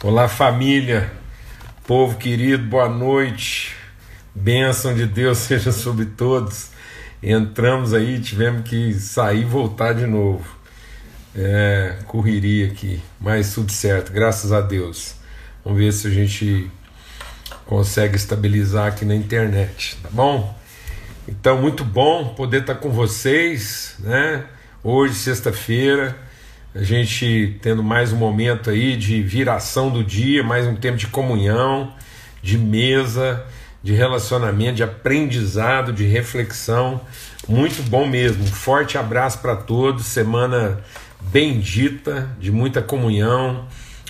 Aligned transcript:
Olá, 0.00 0.28
família, 0.28 1.10
povo 1.84 2.18
querido, 2.18 2.62
boa 2.62 2.88
noite. 2.88 3.74
Bênção 4.32 4.94
de 4.94 5.04
Deus 5.06 5.38
seja 5.42 5.72
sobre 5.72 6.06
todos. 6.06 6.68
Entramos 7.20 7.92
aí, 7.92 8.20
tivemos 8.20 8.62
que 8.62 8.94
sair 8.94 9.40
e 9.40 9.44
voltar 9.44 9.94
de 9.94 10.06
novo. 10.06 10.46
É, 11.34 11.96
correria 12.06 12.68
aqui, 12.68 13.02
mas 13.20 13.52
tudo 13.52 13.72
certo, 13.72 14.12
graças 14.12 14.52
a 14.52 14.60
Deus. 14.60 15.16
Vamos 15.64 15.80
ver 15.80 15.92
se 15.92 16.06
a 16.06 16.10
gente 16.10 16.70
consegue 17.66 18.14
estabilizar 18.14 18.86
aqui 18.86 19.04
na 19.04 19.16
internet, 19.16 19.98
tá 20.00 20.10
bom? 20.12 20.56
Então, 21.26 21.60
muito 21.60 21.84
bom 21.84 22.34
poder 22.36 22.60
estar 22.60 22.76
com 22.76 22.90
vocês, 22.90 23.96
né? 23.98 24.44
Hoje, 24.80 25.14
sexta-feira 25.14 26.27
a 26.78 26.84
gente 26.84 27.58
tendo 27.60 27.82
mais 27.82 28.12
um 28.12 28.16
momento 28.16 28.70
aí 28.70 28.96
de 28.96 29.20
viração 29.20 29.90
do 29.90 30.04
dia, 30.04 30.44
mais 30.44 30.64
um 30.64 30.76
tempo 30.76 30.96
de 30.96 31.08
comunhão, 31.08 31.92
de 32.40 32.56
mesa, 32.56 33.44
de 33.82 33.92
relacionamento, 33.92 34.76
de 34.76 34.84
aprendizado, 34.84 35.92
de 35.92 36.04
reflexão. 36.06 37.00
Muito 37.48 37.82
bom 37.90 38.06
mesmo. 38.06 38.44
Um 38.44 38.46
forte 38.46 38.96
abraço 38.96 39.40
para 39.40 39.56
todos. 39.56 40.06
Semana 40.06 40.78
bendita, 41.20 42.30
de 42.38 42.52
muita 42.52 42.80
comunhão, 42.80 43.66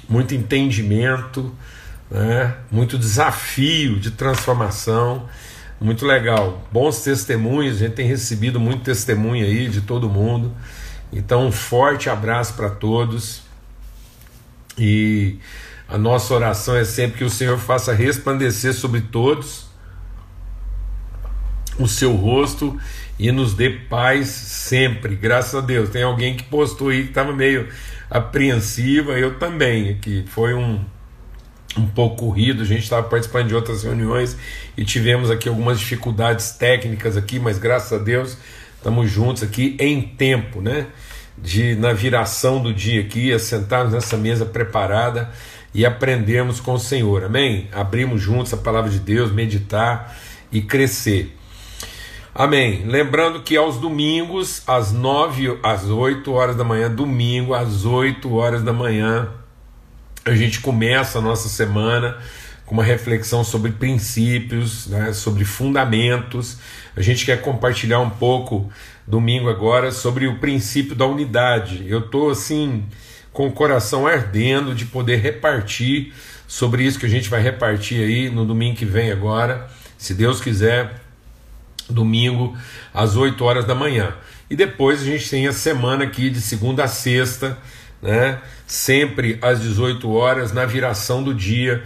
muito 0.07 0.35
entendimento, 0.35 1.51
né? 2.11 2.55
muito 2.71 2.99
desafio 2.99 3.99
de 3.99 4.11
transformação. 4.11 5.27
Muito 5.81 6.05
legal. 6.05 6.69
Bons 6.71 7.01
testemunhos, 7.01 7.77
a 7.77 7.87
gente 7.87 7.95
tem 7.95 8.07
recebido 8.07 8.61
muito 8.61 8.83
testemunho 8.83 9.47
aí 9.47 9.69
de 9.69 9.81
todo 9.81 10.07
mundo. 10.07 10.55
Então, 11.13 11.47
um 11.47 11.53
forte 11.53 12.11
abraço 12.11 12.55
para 12.55 12.71
todos. 12.71 13.43
E 14.77 15.39
a 15.89 15.97
nossa 15.99 16.35
oração 16.35 16.77
é 16.77 16.85
sempre 16.85 17.19
que 17.19 17.25
o 17.25 17.31
Senhor 17.31 17.59
faça 17.59 17.93
resplandecer 17.93 18.75
sobre 18.75 19.01
todos 19.01 19.69
o 21.79 21.87
seu 21.87 22.15
rosto 22.15 22.79
e 23.19 23.31
nos 23.33 23.55
dê 23.55 23.71
paz 23.71 24.29
sempre, 24.29 25.15
graças 25.15 25.55
a 25.55 25.61
Deus. 25.61 25.89
Tem 25.91 26.03
alguém 26.03 26.37
que 26.37 26.45
postou 26.45 26.89
aí 26.89 27.05
que 27.05 27.09
estava 27.11 27.33
meio 27.33 27.69
apreensiva, 28.11 29.13
eu 29.13 29.39
também, 29.39 29.99
que 29.99 30.25
foi 30.27 30.55
um, 30.55 30.85
um 31.77 31.87
pouco 31.87 32.17
corrido, 32.17 32.63
a 32.63 32.67
gente 32.67 32.83
estava 32.83 33.09
participando 33.09 33.49
de 33.49 33.55
outras 33.55 33.83
reuniões 33.83 34.37
e 34.77 34.85
tivemos 34.85 35.31
aqui 35.31 35.49
algumas 35.49 35.79
dificuldades 35.79 36.51
técnicas 36.53 37.17
aqui, 37.17 37.39
mas 37.39 37.59
graças 37.59 37.93
a 37.93 38.03
Deus 38.03 38.37
Estamos 38.79 39.11
juntos 39.11 39.43
aqui 39.43 39.77
em 39.81 40.01
tempo, 40.01 40.61
né? 40.61 40.87
De 41.37 41.75
na 41.75 41.93
viração 41.93 42.63
do 42.63 42.73
dia 42.73 43.01
aqui, 43.01 43.33
assentarmos 43.33 43.93
nessa 43.93 44.17
mesa 44.17 44.47
preparada 44.47 45.31
e 45.75 45.85
aprendermos 45.85 46.61
com 46.61 46.75
o 46.75 46.79
Senhor. 46.79 47.25
Amém? 47.25 47.69
Abrimos 47.73 48.23
juntos 48.23 48.55
a 48.55 48.57
palavra 48.57 48.89
de 48.89 49.01
Deus, 49.01 49.33
meditar 49.33 50.17
e 50.53 50.63
crescer. 50.63 51.37
Amém. 52.33 52.85
Lembrando 52.87 53.43
que 53.43 53.57
aos 53.57 53.79
domingos, 53.79 54.63
às 54.65 54.93
nove, 54.93 55.59
às 55.61 55.87
oito 55.87 56.33
horas 56.33 56.55
da 56.55 56.63
manhã, 56.63 56.89
domingo, 56.89 57.55
às 57.55 57.85
oito 57.85 58.33
horas 58.37 58.63
da 58.63 58.73
manhã, 58.73 59.29
a 60.25 60.37
gente 60.37 60.61
começa 60.61 61.19
a 61.19 61.21
nossa 61.21 61.49
semana 61.49 62.17
com 62.69 62.75
uma 62.75 62.85
reflexão 62.85 63.43
sobre 63.43 63.73
princípios, 63.73 64.87
né, 64.89 65.15
sobre 65.15 65.43
fundamentos. 65.43 66.59
A 66.95 67.01
gente 67.01 67.25
quer 67.25 67.41
compartilhar 67.41 67.99
um 67.99 68.11
pouco 68.11 68.71
domingo 69.07 69.49
agora 69.49 69.91
sobre 69.91 70.27
o 70.27 70.39
princípio 70.39 70.95
da 70.95 71.07
unidade. 71.07 71.87
Eu 71.89 72.01
estou 72.01 72.29
assim 72.29 72.85
com 73.33 73.47
o 73.47 73.53
coração 73.53 74.07
ardendo 74.07 74.75
de 74.75 74.85
poder 74.85 75.17
repartir 75.17 76.13
sobre 76.47 76.85
isso 76.85 76.99
que 76.99 77.07
a 77.07 77.09
gente 77.09 77.31
vai 77.31 77.41
repartir 77.41 78.03
aí 78.03 78.29
no 78.29 78.45
domingo 78.45 78.77
que 78.77 78.85
vem 78.85 79.11
agora, 79.11 79.67
se 79.97 80.13
Deus 80.13 80.39
quiser, 80.39 81.01
domingo 81.89 82.55
às 82.93 83.17
8 83.17 83.43
horas 83.43 83.65
da 83.65 83.75
manhã. 83.75 84.15
E 84.51 84.55
depois 84.55 85.01
a 85.01 85.05
gente 85.07 85.31
tem 85.31 85.47
a 85.47 85.55
semana 85.55 86.05
aqui 86.05 86.29
de 86.29 86.43
segunda 86.43 86.85
a 86.85 86.89
sexta, 86.89 87.57
né? 88.03 88.39
Sempre 88.67 89.39
às 89.41 89.59
18 89.59 90.11
horas 90.11 90.53
na 90.53 90.67
viração 90.67 91.23
do 91.23 91.33
dia 91.33 91.83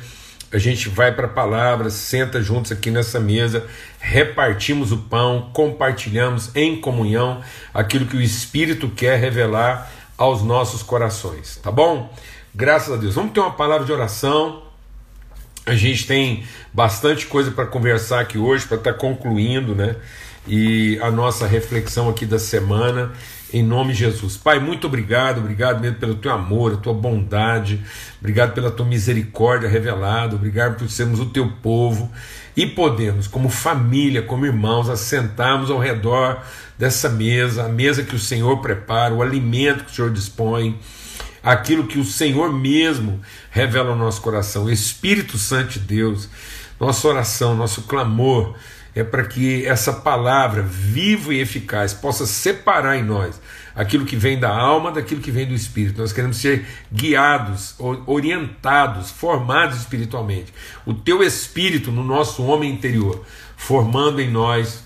a 0.52 0.58
gente 0.58 0.88
vai 0.88 1.12
para 1.12 1.26
a 1.26 1.30
palavra, 1.30 1.88
senta 1.88 2.42
juntos 2.42 2.70
aqui 2.70 2.90
nessa 2.90 3.18
mesa, 3.18 3.66
repartimos 3.98 4.92
o 4.92 4.98
pão, 4.98 5.50
compartilhamos 5.52 6.54
em 6.54 6.80
comunhão 6.80 7.42
aquilo 7.72 8.06
que 8.06 8.16
o 8.16 8.20
Espírito 8.20 8.88
quer 8.88 9.18
revelar 9.18 9.90
aos 10.18 10.42
nossos 10.42 10.82
corações, 10.82 11.56
tá 11.56 11.70
bom? 11.70 12.12
Graças 12.54 12.92
a 12.92 12.96
Deus. 12.96 13.14
Vamos 13.14 13.32
ter 13.32 13.40
uma 13.40 13.52
palavra 13.52 13.86
de 13.86 13.92
oração. 13.92 14.62
A 15.64 15.74
gente 15.74 16.06
tem 16.06 16.44
bastante 16.72 17.26
coisa 17.26 17.50
para 17.50 17.64
conversar 17.64 18.20
aqui 18.20 18.36
hoje, 18.36 18.66
para 18.66 18.76
estar 18.76 18.92
tá 18.92 18.98
concluindo, 18.98 19.74
né? 19.74 19.96
E 20.46 20.98
a 21.00 21.10
nossa 21.10 21.46
reflexão 21.46 22.10
aqui 22.10 22.26
da 22.26 22.38
semana 22.38 23.12
em 23.52 23.62
nome 23.62 23.92
de 23.92 23.98
Jesus. 23.98 24.36
Pai, 24.36 24.58
muito 24.58 24.86
obrigado, 24.86 25.38
obrigado 25.38 25.80
mesmo 25.80 25.98
pelo 25.98 26.14
teu 26.14 26.32
amor, 26.32 26.72
a 26.72 26.76
tua 26.76 26.94
bondade, 26.94 27.80
obrigado 28.18 28.54
pela 28.54 28.70
tua 28.70 28.86
misericórdia 28.86 29.68
revelada, 29.68 30.34
obrigado 30.34 30.78
por 30.78 30.88
sermos 30.88 31.20
o 31.20 31.26
teu 31.26 31.48
povo 31.62 32.10
e 32.56 32.66
podemos, 32.66 33.26
como 33.26 33.50
família, 33.50 34.22
como 34.22 34.46
irmãos, 34.46 34.88
assentarmos 34.88 35.70
ao 35.70 35.78
redor 35.78 36.42
dessa 36.78 37.08
mesa, 37.08 37.64
a 37.64 37.68
mesa 37.68 38.02
que 38.02 38.16
o 38.16 38.18
Senhor 38.18 38.58
prepara, 38.62 39.12
o 39.12 39.22
alimento 39.22 39.84
que 39.84 39.92
o 39.92 39.94
Senhor 39.94 40.10
dispõe, 40.10 40.78
aquilo 41.42 41.86
que 41.86 41.98
o 41.98 42.04
Senhor 42.04 42.52
mesmo 42.52 43.20
revela 43.50 43.90
ao 43.90 43.96
nosso 43.96 44.22
coração, 44.22 44.70
Espírito 44.70 45.36
Santo 45.36 45.74
de 45.74 45.80
Deus, 45.80 46.28
nossa 46.80 47.06
oração, 47.06 47.54
nosso 47.54 47.82
clamor 47.82 48.54
é 48.94 49.02
para 49.02 49.24
que 49.24 49.66
essa 49.66 49.92
palavra 49.92 50.62
viva 50.62 51.32
e 51.32 51.40
eficaz 51.40 51.94
possa 51.94 52.26
separar 52.26 52.96
em 52.96 53.02
nós 53.02 53.40
aquilo 53.74 54.04
que 54.04 54.16
vem 54.16 54.38
da 54.38 54.50
alma 54.50 54.92
daquilo 54.92 55.20
que 55.20 55.30
vem 55.30 55.46
do 55.46 55.54
espírito. 55.54 56.00
Nós 56.00 56.12
queremos 56.12 56.36
ser 56.36 56.66
guiados, 56.92 57.74
orientados, 58.06 59.10
formados 59.10 59.78
espiritualmente. 59.78 60.52
O 60.84 60.92
teu 60.92 61.22
espírito 61.22 61.90
no 61.90 62.04
nosso 62.04 62.42
homem 62.44 62.70
interior, 62.70 63.24
formando 63.56 64.20
em 64.20 64.30
nós 64.30 64.84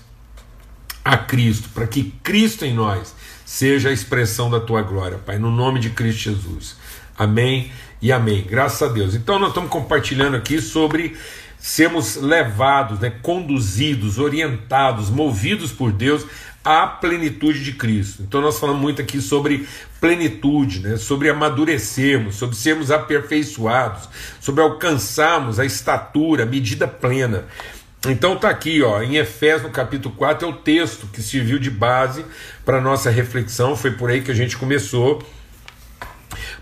a 1.03 1.17
Cristo, 1.17 1.69
para 1.69 1.87
que 1.87 2.13
Cristo 2.23 2.65
em 2.65 2.73
nós 2.73 3.13
seja 3.45 3.89
a 3.89 3.93
expressão 3.93 4.49
da 4.49 4.59
tua 4.59 4.81
glória, 4.81 5.17
Pai, 5.17 5.37
no 5.37 5.49
nome 5.49 5.79
de 5.79 5.89
Cristo 5.89 6.19
Jesus. 6.19 6.75
Amém 7.17 7.71
e 8.01 8.11
amém. 8.11 8.45
Graças 8.47 8.81
a 8.81 8.91
Deus. 8.91 9.15
Então 9.15 9.39
nós 9.39 9.49
estamos 9.49 9.69
compartilhando 9.69 10.35
aqui 10.35 10.61
sobre 10.61 11.17
sermos 11.67 12.15
levados, 12.15 12.97
né, 13.01 13.11
conduzidos, 13.21 14.17
orientados, 14.17 15.09
movidos 15.09 15.69
por 15.69 15.91
Deus 15.91 16.25
à 16.63 16.87
plenitude 16.87 17.61
de 17.61 17.73
Cristo. 17.73 18.23
Então 18.23 18.39
nós 18.39 18.57
falamos 18.57 18.81
muito 18.81 19.01
aqui 19.01 19.19
sobre 19.19 19.67
plenitude, 19.99 20.79
né, 20.79 20.95
sobre 20.95 21.29
amadurecermos, 21.29 22.35
sobre 22.35 22.55
sermos 22.55 22.89
aperfeiçoados, 22.89 24.07
sobre 24.39 24.63
alcançarmos 24.63 25.59
a 25.59 25.65
estatura, 25.65 26.43
a 26.43 26.45
medida 26.45 26.87
plena. 26.87 27.43
Então 28.07 28.35
está 28.35 28.49
aqui, 28.49 28.81
ó, 28.81 29.01
em 29.01 29.17
Efésios 29.17 29.63
no 29.63 29.69
capítulo 29.69 30.15
4 30.15 30.47
é 30.47 30.49
o 30.49 30.53
texto 30.53 31.05
que 31.07 31.21
serviu 31.21 31.59
de 31.59 31.69
base 31.69 32.23
para 32.63 32.79
nossa 32.79 33.09
reflexão, 33.09 33.75
foi 33.75 33.91
por 33.91 34.09
aí 34.09 34.21
que 34.21 34.31
a 34.31 34.35
gente 34.35 34.55
começou. 34.55 35.21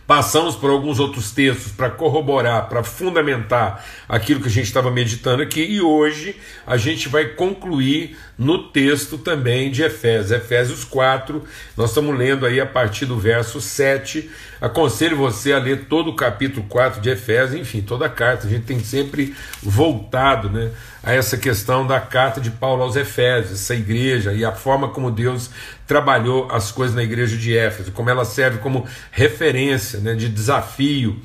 Passamos 0.07 0.55
por 0.55 0.69
alguns 0.69 0.99
outros 0.99 1.31
textos 1.31 1.71
para 1.71 1.89
corroborar, 1.89 2.69
para 2.69 2.83
fundamentar 2.83 3.83
aquilo 4.07 4.39
que 4.39 4.47
a 4.47 4.51
gente 4.51 4.67
estava 4.67 4.91
meditando 4.91 5.41
aqui, 5.41 5.61
e 5.61 5.81
hoje 5.81 6.35
a 6.67 6.77
gente 6.77 7.09
vai 7.09 7.25
concluir 7.25 8.15
no 8.37 8.69
texto 8.69 9.17
também 9.17 9.71
de 9.71 9.81
Efésios, 9.81 10.31
Efésios 10.31 10.83
4. 10.83 11.43
Nós 11.75 11.89
estamos 11.89 12.15
lendo 12.15 12.45
aí 12.45 12.59
a 12.59 12.67
partir 12.67 13.07
do 13.07 13.17
verso 13.17 13.59
7. 13.59 14.29
Aconselho 14.61 15.17
você 15.17 15.53
a 15.53 15.59
ler 15.59 15.85
todo 15.85 16.09
o 16.09 16.15
capítulo 16.15 16.65
4 16.67 17.01
de 17.01 17.09
Efésios, 17.09 17.59
enfim, 17.59 17.81
toda 17.81 18.05
a 18.05 18.09
carta. 18.09 18.47
A 18.47 18.49
gente 18.49 18.65
tem 18.65 18.79
sempre 18.79 19.35
voltado 19.61 20.49
né, 20.49 20.71
a 21.03 21.13
essa 21.13 21.37
questão 21.37 21.85
da 21.85 21.99
carta 21.99 22.39
de 22.39 22.49
Paulo 22.51 22.83
aos 22.83 22.95
Efésios, 22.95 23.53
essa 23.53 23.75
igreja 23.75 24.33
e 24.33 24.45
a 24.45 24.51
forma 24.51 24.89
como 24.89 25.11
Deus 25.11 25.49
trabalhou 25.85 26.47
as 26.51 26.71
coisas 26.71 26.95
na 26.95 27.03
igreja 27.03 27.37
de 27.37 27.55
Éfeso, 27.55 27.91
como 27.91 28.09
ela 28.09 28.25
serve 28.25 28.59
como 28.59 28.85
referência 29.11 29.99
né, 29.99 30.15
de 30.15 30.29
desafio 30.29 31.21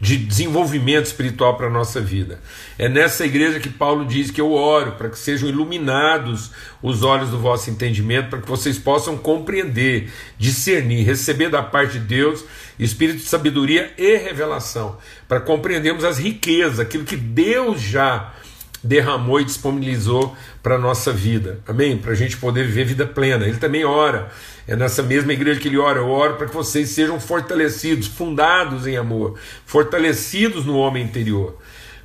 de 0.00 0.16
desenvolvimento 0.16 1.06
espiritual 1.06 1.56
para 1.56 1.68
a 1.68 1.70
nossa 1.70 2.00
vida. 2.00 2.40
É 2.78 2.88
nessa 2.88 3.24
igreja 3.24 3.58
que 3.58 3.70
Paulo 3.70 4.04
diz 4.04 4.30
que 4.30 4.40
eu 4.40 4.52
oro 4.52 4.92
para 4.92 5.08
que 5.08 5.18
sejam 5.18 5.48
iluminados 5.48 6.50
os 6.82 7.02
olhos 7.02 7.30
do 7.30 7.38
vosso 7.38 7.70
entendimento, 7.70 8.28
para 8.28 8.40
que 8.40 8.48
vocês 8.48 8.78
possam 8.78 9.16
compreender, 9.16 10.12
discernir, 10.38 11.04
receber 11.04 11.48
da 11.48 11.62
parte 11.62 11.98
de 11.98 12.00
Deus 12.00 12.44
espírito 12.78 13.20
de 13.20 13.24
sabedoria 13.24 13.92
e 13.96 14.16
revelação, 14.16 14.98
para 15.26 15.40
compreendermos 15.40 16.04
as 16.04 16.18
riquezas, 16.18 16.78
aquilo 16.78 17.04
que 17.04 17.16
Deus 17.16 17.80
já 17.80 18.34
derramou 18.82 19.40
e 19.40 19.44
disponibilizou 19.44 20.36
para 20.62 20.76
a 20.76 20.78
nossa 20.78 21.12
vida. 21.12 21.60
Amém? 21.66 21.96
Para 21.96 22.12
a 22.12 22.14
gente 22.14 22.36
poder 22.36 22.66
viver 22.66 22.84
vida 22.84 23.06
plena. 23.06 23.46
Ele 23.46 23.58
também 23.58 23.84
ora. 23.84 24.30
É 24.66 24.74
nessa 24.74 25.02
mesma 25.02 25.32
igreja 25.32 25.60
que 25.60 25.68
ele 25.68 25.78
ora. 25.78 26.00
Eu 26.00 26.08
oro 26.08 26.34
para 26.34 26.46
que 26.46 26.54
vocês 26.54 26.90
sejam 26.90 27.20
fortalecidos, 27.20 28.06
fundados 28.06 28.86
em 28.86 28.96
amor, 28.96 29.38
fortalecidos 29.64 30.64
no 30.64 30.76
homem 30.76 31.04
interior. 31.04 31.56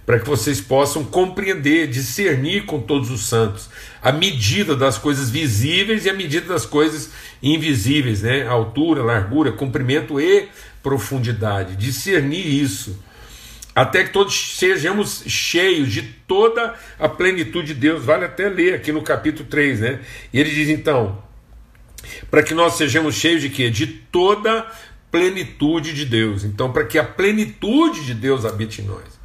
Para 0.06 0.20
que 0.20 0.28
vocês 0.28 0.60
possam 0.60 1.04
compreender, 1.04 1.88
discernir 1.88 2.66
com 2.66 2.82
todos 2.82 3.12
os 3.12 3.28
santos 3.28 3.70
a 4.02 4.12
medida 4.12 4.76
das 4.76 4.98
coisas 4.98 5.30
visíveis 5.30 6.06
e 6.06 6.10
a 6.10 6.14
medida 6.14 6.48
das 6.48 6.66
coisas 6.66 7.12
invisíveis, 7.42 8.22
né? 8.24 8.48
Altura, 8.48 9.04
largura, 9.04 9.52
comprimento 9.52 10.20
e 10.20 10.50
profundidade. 10.82 11.76
Discernir 11.76 12.46
isso 12.46 12.98
até 13.76 14.04
que 14.04 14.12
todos 14.12 14.58
sejamos 14.58 15.24
cheios 15.28 15.92
de 15.92 16.02
toda 16.02 16.76
a 17.00 17.08
plenitude 17.08 17.74
de 17.74 17.80
Deus. 17.80 18.04
Vale 18.04 18.26
até 18.26 18.50
ler 18.50 18.76
aqui 18.76 18.92
no 18.92 19.02
capítulo 19.02 19.48
3, 19.48 19.80
né? 19.80 20.00
E 20.34 20.40
ele 20.40 20.50
diz 20.52 20.70
então: 20.70 21.24
para 22.30 22.44
que 22.44 22.54
nós 22.54 22.76
sejamos 22.76 23.16
cheios 23.16 23.42
de 23.42 23.50
quê? 23.50 23.70
De 23.70 23.88
toda 23.88 24.68
plenitude 25.10 25.94
de 25.94 26.06
Deus. 26.06 26.44
Então, 26.44 26.72
para 26.72 26.86
que 26.86 26.98
a 26.98 27.04
plenitude 27.04 28.06
de 28.06 28.14
Deus 28.14 28.46
habite 28.46 28.82
em 28.82 28.86
nós. 28.86 29.22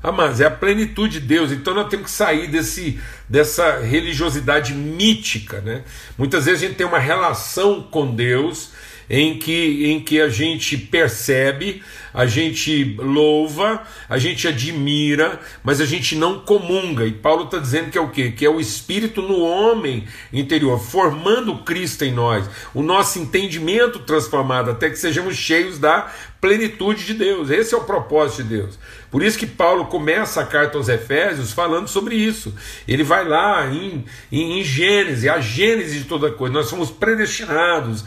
Ah, 0.00 0.12
mas 0.12 0.40
é 0.40 0.46
a 0.46 0.50
plenitude 0.50 1.20
de 1.20 1.26
Deus, 1.26 1.50
então 1.50 1.74
nós 1.74 1.88
temos 1.88 2.06
que 2.06 2.12
sair 2.12 2.46
desse, 2.46 3.00
dessa 3.28 3.80
religiosidade 3.80 4.72
mítica. 4.72 5.60
Né? 5.60 5.82
Muitas 6.16 6.44
vezes 6.44 6.62
a 6.62 6.66
gente 6.66 6.76
tem 6.76 6.86
uma 6.86 7.00
relação 7.00 7.82
com 7.82 8.14
Deus 8.14 8.70
em 9.10 9.38
que, 9.38 9.86
em 9.86 10.00
que 10.00 10.20
a 10.20 10.28
gente 10.28 10.76
percebe, 10.76 11.82
a 12.12 12.26
gente 12.26 12.96
louva, 12.98 13.82
a 14.08 14.18
gente 14.18 14.48
admira, 14.48 15.40
mas 15.62 15.80
a 15.80 15.86
gente 15.86 16.16
não 16.16 16.40
comunga. 16.40 17.06
E 17.06 17.12
Paulo 17.12 17.44
está 17.44 17.58
dizendo 17.58 17.90
que 17.90 17.98
é 17.98 18.00
o 18.00 18.10
quê? 18.10 18.30
Que 18.30 18.44
é 18.44 18.50
o 18.50 18.60
Espírito 18.60 19.22
no 19.22 19.40
homem 19.40 20.04
interior, 20.32 20.78
formando 20.78 21.58
Cristo 21.58 22.04
em 22.04 22.12
nós, 22.12 22.48
o 22.74 22.82
nosso 22.82 23.18
entendimento 23.18 24.00
transformado, 24.00 24.70
até 24.70 24.90
que 24.90 24.98
sejamos 24.98 25.36
cheios 25.36 25.78
da 25.78 26.12
plenitude 26.40 27.04
de 27.04 27.14
Deus. 27.14 27.50
Esse 27.50 27.74
é 27.74 27.78
o 27.78 27.84
propósito 27.84 28.42
de 28.42 28.56
Deus. 28.56 28.78
Por 29.10 29.22
isso 29.22 29.38
que 29.38 29.46
Paulo 29.46 29.86
começa 29.86 30.40
a 30.40 30.46
carta 30.46 30.76
aos 30.76 30.88
Efésios 30.88 31.52
falando 31.52 31.88
sobre 31.88 32.14
isso. 32.14 32.54
Ele 32.86 33.02
vai 33.02 33.26
lá 33.26 33.66
em, 33.66 34.04
em, 34.30 34.60
em 34.60 34.64
Gênesis, 34.64 35.28
a 35.28 35.40
Gênese 35.40 36.00
de 36.00 36.04
toda 36.04 36.30
coisa. 36.30 36.52
Nós 36.52 36.66
somos 36.66 36.90
predestinados 36.90 38.04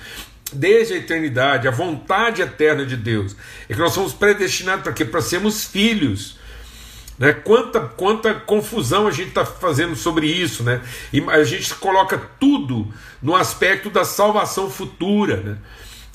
desde 0.52 0.94
a 0.94 0.98
eternidade, 0.98 1.68
a 1.68 1.72
vontade 1.72 2.42
eterna 2.42 2.86
de 2.86 2.98
Deus, 2.98 3.36
é 3.70 3.74
que 3.74 3.80
nós 3.80 3.94
somos 3.94 4.14
predestinados 4.14 4.84
para 4.84 4.94
quê? 4.94 5.06
Para 5.06 5.22
sermos 5.22 5.66
filhos. 5.66 6.40
Né? 7.18 7.34
Quanta, 7.34 7.80
quanta 7.82 8.34
confusão 8.34 9.08
a 9.08 9.12
gente 9.12 9.30
está 9.30 9.46
fazendo 9.46 9.96
sobre 9.96 10.26
isso, 10.26 10.64
né? 10.64 10.82
E 11.14 11.22
a 11.30 11.44
gente 11.44 11.74
coloca 11.76 12.18
tudo 12.40 12.92
no 13.22 13.36
aspecto 13.36 13.90
da 13.90 14.04
salvação 14.04 14.70
futura, 14.70 15.38
né? 15.38 15.58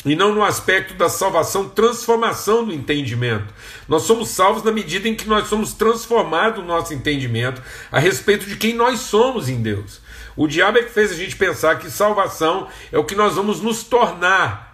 E 0.07 0.15
não 0.15 0.33
no 0.35 0.45
aspecto 0.45 0.95
da 0.95 1.09
salvação, 1.09 1.69
transformação 1.69 2.65
do 2.65 2.73
entendimento. 2.73 3.53
Nós 3.89 4.03
somos 4.03 4.29
salvos 4.29 4.63
na 4.63 4.71
medida 4.71 5.09
em 5.09 5.15
que 5.15 5.29
nós 5.29 5.49
somos 5.49 5.73
transformados 5.73 6.61
no 6.61 6.67
nosso 6.67 6.95
entendimento 6.95 7.61
a 7.91 7.99
respeito 7.99 8.47
de 8.47 8.57
quem 8.57 8.73
nós 8.73 9.01
somos 9.01 9.49
em 9.49 9.61
Deus. 9.61 10.01
O 10.37 10.47
diabo 10.47 10.79
é 10.79 10.83
que 10.83 10.93
fez 10.93 11.11
a 11.11 11.15
gente 11.15 11.35
pensar 11.35 11.79
que 11.79 11.91
salvação 11.91 12.69
é 12.93 12.99
o 12.99 13.05
que 13.05 13.15
nós 13.15 13.35
vamos 13.35 13.61
nos 13.61 13.83
tornar 13.83 14.67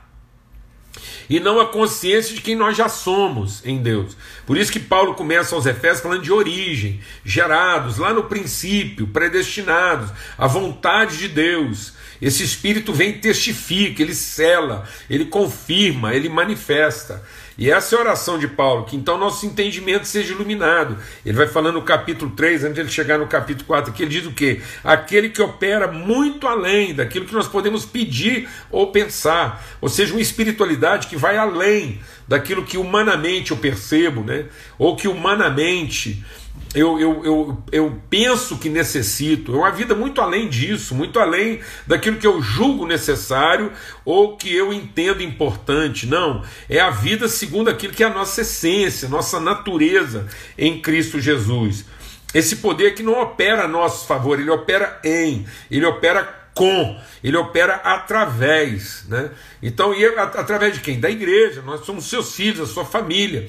e 1.31 1.40
não 1.40 1.61
a 1.61 1.69
consciência 1.69 2.34
de 2.34 2.43
quem 2.43 2.55
nós 2.55 2.76
já 2.76 2.88
somos 2.88 3.64
em 3.64 3.82
Deus. 3.82 4.17
Por 4.44 4.58
isso 4.58 4.70
que 4.70 4.81
Paulo 4.81 5.14
começa 5.14 5.55
aos 5.55 5.64
Efésios 5.64 6.00
falando 6.00 6.23
de 6.23 6.32
origem, 6.32 7.00
gerados 7.25 7.96
lá 7.96 8.12
no 8.12 8.25
princípio, 8.25 9.06
predestinados, 9.06 10.11
a 10.37 10.46
vontade 10.46 11.17
de 11.17 11.29
Deus. 11.29 11.94
Esse 12.22 12.44
Espírito 12.44 12.92
vem 12.92 13.10
e 13.10 13.19
testifica, 13.19 14.00
ele 14.00 14.14
cela, 14.14 14.88
ele 15.10 15.24
confirma, 15.24 16.14
ele 16.14 16.28
manifesta. 16.28 17.20
E 17.58 17.69
essa 17.69 17.96
é 17.96 17.98
a 17.98 18.02
oração 18.02 18.38
de 18.38 18.46
Paulo, 18.46 18.84
que 18.84 18.96
então 18.96 19.19
nosso 19.19 19.44
entendimento 19.44 20.06
seja 20.06 20.32
iluminado. 20.32 20.96
Ele 21.26 21.36
vai 21.36 21.48
falando 21.48 21.74
no 21.74 21.82
capítulo 21.82 22.30
3, 22.30 22.62
antes 22.62 22.74
de 22.76 22.80
ele 22.80 22.90
chegar 22.90 23.19
no 23.19 23.26
capítulo 23.26 23.66
4, 23.66 23.92
que 23.92 24.04
ele 24.04 24.10
diz 24.10 24.24
o 24.24 24.32
quê? 24.32 24.60
Aquele 24.84 25.30
que 25.30 25.42
opera 25.42 25.88
muito 25.88 26.46
além 26.46 26.94
daquilo 26.94 27.26
que 27.26 27.34
nós 27.34 27.48
podemos 27.48 27.84
pedir 27.84 28.48
ou 28.70 28.92
pensar. 28.92 29.62
Ou 29.80 29.88
seja, 29.88 30.14
uma 30.14 30.22
espiritualidade 30.22 31.08
que 31.08 31.16
vai 31.16 31.36
além 31.36 32.00
daquilo 32.26 32.64
que 32.64 32.78
humanamente 32.78 33.50
eu 33.50 33.56
percebo, 33.56 34.22
né? 34.22 34.46
ou 34.78 34.96
que 34.96 35.08
humanamente 35.08 36.24
eu, 36.75 36.99
eu, 36.99 37.25
eu, 37.25 37.62
eu 37.70 38.02
penso 38.08 38.56
que 38.56 38.69
necessito, 38.70 39.54
é 39.54 39.58
uma 39.58 39.70
vida 39.70 39.94
muito 39.94 40.20
além 40.20 40.49
disso, 40.49 40.94
muito 40.94 41.20
além 41.20 41.60
daquilo 41.87 42.16
que 42.16 42.26
eu 42.26 42.40
julgo 42.40 42.87
necessário 42.87 43.70
ou 44.04 44.37
que 44.37 44.54
eu 44.54 44.72
entendo 44.72 45.22
importante. 45.22 46.06
Não, 46.06 46.43
é 46.69 46.81
a 46.81 46.90
vida 46.90 47.28
segundo 47.28 47.69
aquilo 47.69 47.93
que 47.93 48.02
é 48.02 48.06
a 48.06 48.14
nossa 48.14 48.40
essência, 48.40 49.08
nossa 49.08 49.38
natureza 49.38 50.26
em 50.56 50.81
Cristo 50.81 51.20
Jesus. 51.20 51.84
Esse 52.32 52.56
poder 52.56 52.94
que 52.94 53.02
não 53.02 53.20
opera 53.20 53.64
a 53.64 53.69
nosso 53.69 54.06
favor, 54.06 54.40
ele 54.40 54.50
opera 54.50 54.98
em, 55.05 55.44
ele 55.70 55.84
opera 55.84 56.40
com, 56.55 56.98
ele 57.22 57.37
opera 57.37 57.75
através, 57.76 59.05
né? 59.08 59.31
Então, 59.62 59.94
e 59.94 60.05
através 60.06 60.75
de 60.75 60.81
quem? 60.81 60.98
Da 60.98 61.10
igreja, 61.10 61.62
nós 61.62 61.84
somos 61.84 62.06
seus 62.06 62.34
filhos, 62.34 62.70
a 62.70 62.72
sua 62.72 62.84
família 62.84 63.46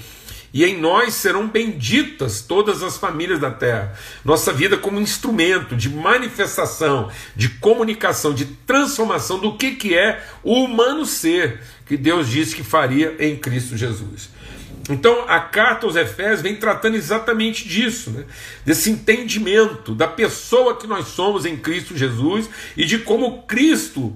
e 0.54 0.64
em 0.64 0.80
nós 0.80 1.16
serão 1.16 1.48
benditas 1.48 2.42
todas 2.42 2.84
as 2.84 2.96
famílias 2.96 3.40
da 3.40 3.50
terra. 3.50 3.94
Nossa 4.24 4.54
vida 4.54 4.78
como 4.78 5.02
instrumento 5.02 5.76
de 5.76 5.90
manifestação, 5.90 7.10
de 7.36 7.50
comunicação, 7.50 8.34
de 8.34 8.46
transformação 8.46 9.40
do 9.40 9.58
que, 9.58 9.72
que 9.72 9.98
é 9.98 10.24
o 10.44 10.64
humano 10.64 11.06
ser 11.08 11.60
que 11.88 11.98
Deus 11.98 12.30
disse 12.30 12.56
que 12.56 12.64
faria 12.64 13.16
em 13.20 13.36
Cristo 13.36 13.76
Jesus. 13.76 14.30
Então 14.90 15.26
a 15.28 15.40
carta 15.40 15.88
aos 15.88 15.96
Efésios 15.96 16.42
vem 16.42 16.56
tratando 16.56 16.96
exatamente 16.96 17.68
disso, 17.68 18.12
né? 18.12 18.26
desse 18.64 18.92
entendimento 18.92 19.96
da 19.96 20.08
pessoa 20.08 20.78
que 20.78 20.86
nós 20.86 21.08
somos 21.08 21.46
em 21.46 21.58
Cristo 21.58 21.98
Jesus 21.98 22.50
e 22.78 22.86
de 22.86 23.00
como 23.00 23.44
Cristo 23.44 24.16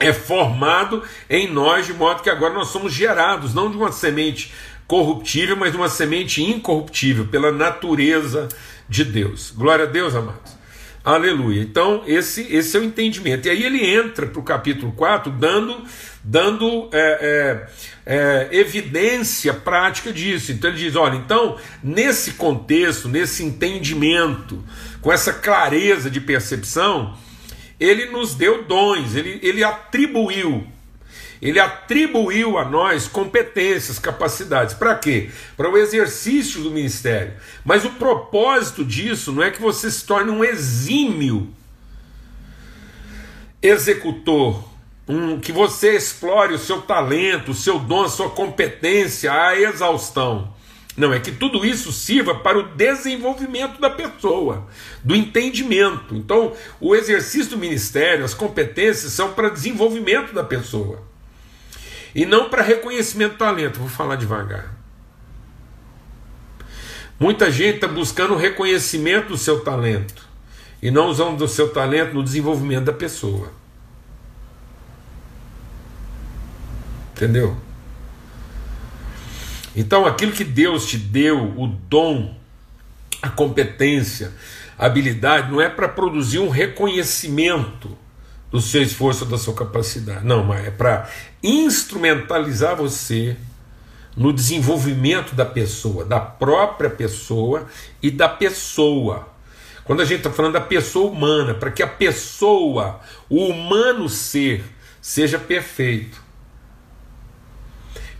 é 0.00 0.12
formado 0.12 1.02
em 1.28 1.50
nós, 1.50 1.86
de 1.86 1.92
modo 1.92 2.22
que 2.22 2.30
agora 2.30 2.54
nós 2.54 2.68
somos 2.68 2.92
gerados, 2.92 3.54
não 3.54 3.70
de 3.70 3.76
uma 3.76 3.90
semente 3.90 4.52
corruptível, 4.88 5.54
mas 5.54 5.74
uma 5.74 5.88
semente 5.88 6.42
incorruptível 6.42 7.26
pela 7.26 7.52
natureza 7.52 8.48
de 8.88 9.04
Deus. 9.04 9.52
Glória 9.54 9.84
a 9.84 9.88
Deus, 9.88 10.14
amados. 10.14 10.56
Aleluia. 11.04 11.62
Então, 11.62 12.02
esse, 12.06 12.42
esse 12.54 12.76
é 12.76 12.80
o 12.80 12.84
entendimento. 12.84 13.46
E 13.46 13.50
aí 13.50 13.62
ele 13.64 13.86
entra 13.86 14.26
para 14.26 14.40
o 14.40 14.42
capítulo 14.42 14.92
4 14.92 15.30
dando, 15.30 15.84
dando 16.24 16.88
é, 16.92 17.68
é, 18.06 18.14
é, 18.14 18.48
evidência 18.58 19.52
prática 19.54 20.12
disso. 20.12 20.52
Então 20.52 20.70
ele 20.70 20.78
diz: 20.78 20.96
olha, 20.96 21.16
então, 21.16 21.56
nesse 21.82 22.32
contexto, 22.32 23.08
nesse 23.08 23.44
entendimento, 23.44 24.62
com 25.00 25.12
essa 25.12 25.32
clareza 25.32 26.10
de 26.10 26.20
percepção, 26.20 27.16
ele 27.78 28.06
nos 28.06 28.34
deu 28.34 28.64
dons, 28.64 29.14
ele, 29.14 29.38
ele 29.42 29.62
atribuiu 29.62 30.66
ele 31.40 31.60
atribuiu 31.60 32.58
a 32.58 32.64
nós 32.64 33.06
competências, 33.06 33.98
capacidades. 33.98 34.74
Para 34.74 34.94
quê? 34.96 35.30
Para 35.56 35.70
o 35.70 35.76
exercício 35.76 36.62
do 36.62 36.70
ministério. 36.70 37.34
Mas 37.64 37.84
o 37.84 37.90
propósito 37.90 38.84
disso 38.84 39.32
não 39.32 39.42
é 39.42 39.50
que 39.50 39.60
você 39.60 39.90
se 39.90 40.04
torne 40.04 40.30
um 40.30 40.44
exímio 40.44 41.48
executor, 43.62 44.64
um, 45.06 45.38
que 45.38 45.52
você 45.52 45.96
explore 45.96 46.54
o 46.54 46.58
seu 46.58 46.82
talento, 46.82 47.52
o 47.52 47.54
seu 47.54 47.78
dom, 47.78 48.04
a 48.04 48.08
sua 48.08 48.30
competência 48.30 49.32
à 49.32 49.58
exaustão. 49.58 50.56
Não, 50.96 51.12
é 51.12 51.20
que 51.20 51.30
tudo 51.30 51.64
isso 51.64 51.92
sirva 51.92 52.34
para 52.34 52.58
o 52.58 52.74
desenvolvimento 52.74 53.80
da 53.80 53.88
pessoa, 53.88 54.66
do 55.04 55.14
entendimento. 55.14 56.16
Então, 56.16 56.52
o 56.80 56.92
exercício 56.92 57.50
do 57.50 57.58
ministério, 57.58 58.24
as 58.24 58.34
competências 58.34 59.12
são 59.12 59.32
para 59.32 59.48
desenvolvimento 59.48 60.34
da 60.34 60.42
pessoa. 60.42 61.07
E 62.18 62.26
não 62.26 62.50
para 62.50 62.62
reconhecimento 62.62 63.34
do 63.34 63.38
talento. 63.38 63.78
Vou 63.78 63.88
falar 63.88 64.16
devagar. 64.16 64.74
Muita 67.16 67.48
gente 67.48 67.76
está 67.76 67.86
buscando 67.86 68.34
o 68.34 68.36
reconhecimento 68.36 69.28
do 69.28 69.38
seu 69.38 69.60
talento 69.60 70.26
e 70.82 70.90
não 70.90 71.06
usando 71.06 71.40
o 71.42 71.46
seu 71.46 71.72
talento 71.72 72.14
no 72.14 72.24
desenvolvimento 72.24 72.86
da 72.86 72.92
pessoa. 72.92 73.52
Entendeu? 77.12 77.56
Então, 79.76 80.04
aquilo 80.04 80.32
que 80.32 80.42
Deus 80.42 80.88
te 80.88 80.98
deu, 80.98 81.56
o 81.56 81.68
dom, 81.68 82.36
a 83.22 83.28
competência, 83.28 84.32
a 84.76 84.86
habilidade, 84.86 85.52
não 85.52 85.60
é 85.60 85.68
para 85.68 85.88
produzir 85.88 86.40
um 86.40 86.48
reconhecimento 86.48 87.96
do 88.50 88.60
seu 88.60 88.82
esforço, 88.82 89.24
da 89.24 89.38
sua 89.38 89.54
capacidade. 89.54 90.24
Não, 90.24 90.42
mas 90.42 90.66
é 90.66 90.70
para 90.70 91.08
instrumentalizar 91.42 92.76
você 92.76 93.36
no 94.16 94.32
desenvolvimento 94.32 95.34
da 95.34 95.44
pessoa, 95.44 96.04
da 96.04 96.18
própria 96.18 96.90
pessoa 96.90 97.66
e 98.02 98.10
da 98.10 98.28
pessoa. 98.28 99.28
Quando 99.84 100.02
a 100.02 100.04
gente 100.04 100.18
está 100.18 100.30
falando 100.30 100.54
da 100.54 100.60
pessoa 100.60 101.10
humana, 101.10 101.54
para 101.54 101.70
que 101.70 101.82
a 101.82 101.86
pessoa, 101.86 103.00
o 103.28 103.46
humano 103.46 104.08
ser, 104.08 104.64
seja 105.00 105.38
perfeito. 105.38 106.20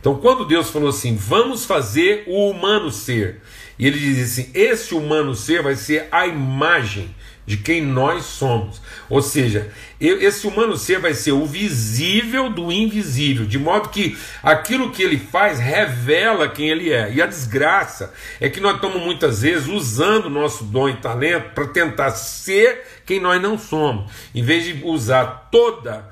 Então, 0.01 0.17
quando 0.17 0.47
Deus 0.47 0.71
falou 0.71 0.89
assim, 0.89 1.17
vamos 1.17 1.65
fazer 1.65 2.25
o 2.27 2.49
humano 2.49 2.91
ser, 2.91 3.43
e 3.79 3.87
ele 3.87 3.99
diz 3.99 4.33
assim: 4.33 4.51
esse 4.55 4.95
humano 4.95 5.35
ser 5.35 5.63
vai 5.63 5.77
ser 5.77 6.09
a 6.11 6.27
imagem 6.27 7.15
de 7.49 7.57
quem 7.57 7.81
nós 7.81 8.27
somos. 8.27 8.79
Ou 9.09 9.23
seja, 9.23 9.73
esse 9.99 10.47
humano 10.47 10.77
ser 10.77 11.01
vai 11.01 11.15
ser 11.15 11.33
o 11.33 11.47
visível 11.47 12.51
do 12.51 12.71
invisível, 12.71 13.47
de 13.47 13.59
modo 13.59 13.89
que 13.89 14.19
aquilo 14.43 14.91
que 14.91 15.03
ele 15.03 15.17
faz 15.17 15.59
revela 15.59 16.47
quem 16.47 16.69
ele 16.69 16.93
é. 16.93 17.11
E 17.11 17.23
a 17.23 17.27
desgraça 17.27 18.13
é 18.39 18.51
que 18.51 18.61
nós 18.61 18.75
estamos 18.75 19.03
muitas 19.03 19.41
vezes 19.41 19.67
usando 19.67 20.27
o 20.27 20.31
nosso 20.31 20.63
dom 20.65 20.91
e 20.91 20.97
talento 20.97 21.55
para 21.55 21.67
tentar 21.67 22.11
ser 22.11 22.85
quem 23.07 23.19
nós 23.19 23.41
não 23.41 23.57
somos, 23.57 24.13
em 24.35 24.43
vez 24.43 24.65
de 24.65 24.85
usar 24.85 25.49
toda 25.51 26.07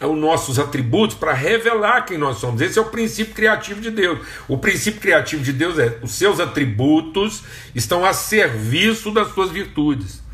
os 0.00 0.16
nossos 0.16 0.60
atributos 0.60 1.16
para 1.16 1.32
revelar 1.32 2.02
quem 2.02 2.16
nós 2.16 2.36
somos. 2.36 2.60
Esse 2.60 2.78
é 2.78 2.82
o 2.82 2.84
princípio 2.84 3.34
criativo 3.34 3.80
de 3.80 3.90
Deus. 3.90 4.20
O 4.46 4.56
princípio 4.56 5.00
criativo 5.00 5.42
de 5.42 5.52
Deus 5.52 5.76
é 5.76 5.98
os 6.04 6.12
seus 6.12 6.38
atributos 6.38 7.42
estão 7.74 8.04
a 8.04 8.12
serviço 8.12 9.10
das 9.10 9.34
suas 9.34 9.50
virtudes 9.50 10.27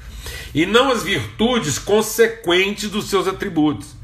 e 0.54 0.64
não 0.64 0.92
as 0.92 1.02
virtudes 1.02 1.78
consequentes 1.78 2.88
dos 2.88 3.06
seus 3.11 3.26
atributos. 3.26 3.94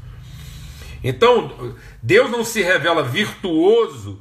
Então, 1.03 1.75
Deus 2.03 2.29
não 2.29 2.43
se 2.43 2.61
revela 2.61 3.03
virtuoso 3.03 4.19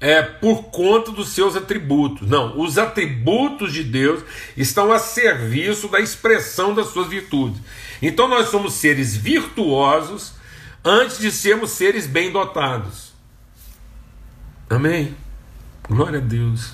é, 0.00 0.22
por 0.22 0.64
conta 0.64 1.10
dos 1.10 1.30
seus 1.30 1.56
atributos. 1.56 2.28
Não, 2.28 2.58
os 2.60 2.78
atributos 2.78 3.72
de 3.72 3.82
Deus 3.82 4.22
estão 4.56 4.92
a 4.92 4.98
serviço 4.98 5.88
da 5.88 5.98
expressão 5.98 6.74
das 6.74 6.88
suas 6.88 7.08
virtudes. 7.08 7.60
Então, 8.00 8.28
nós 8.28 8.48
somos 8.48 8.74
seres 8.74 9.16
virtuosos 9.16 10.34
antes 10.84 11.18
de 11.18 11.30
sermos 11.30 11.70
seres 11.70 12.06
bem 12.06 12.30
dotados. 12.30 13.12
Amém? 14.68 15.14
Glória 15.88 16.18
a 16.18 16.22
Deus. 16.22 16.72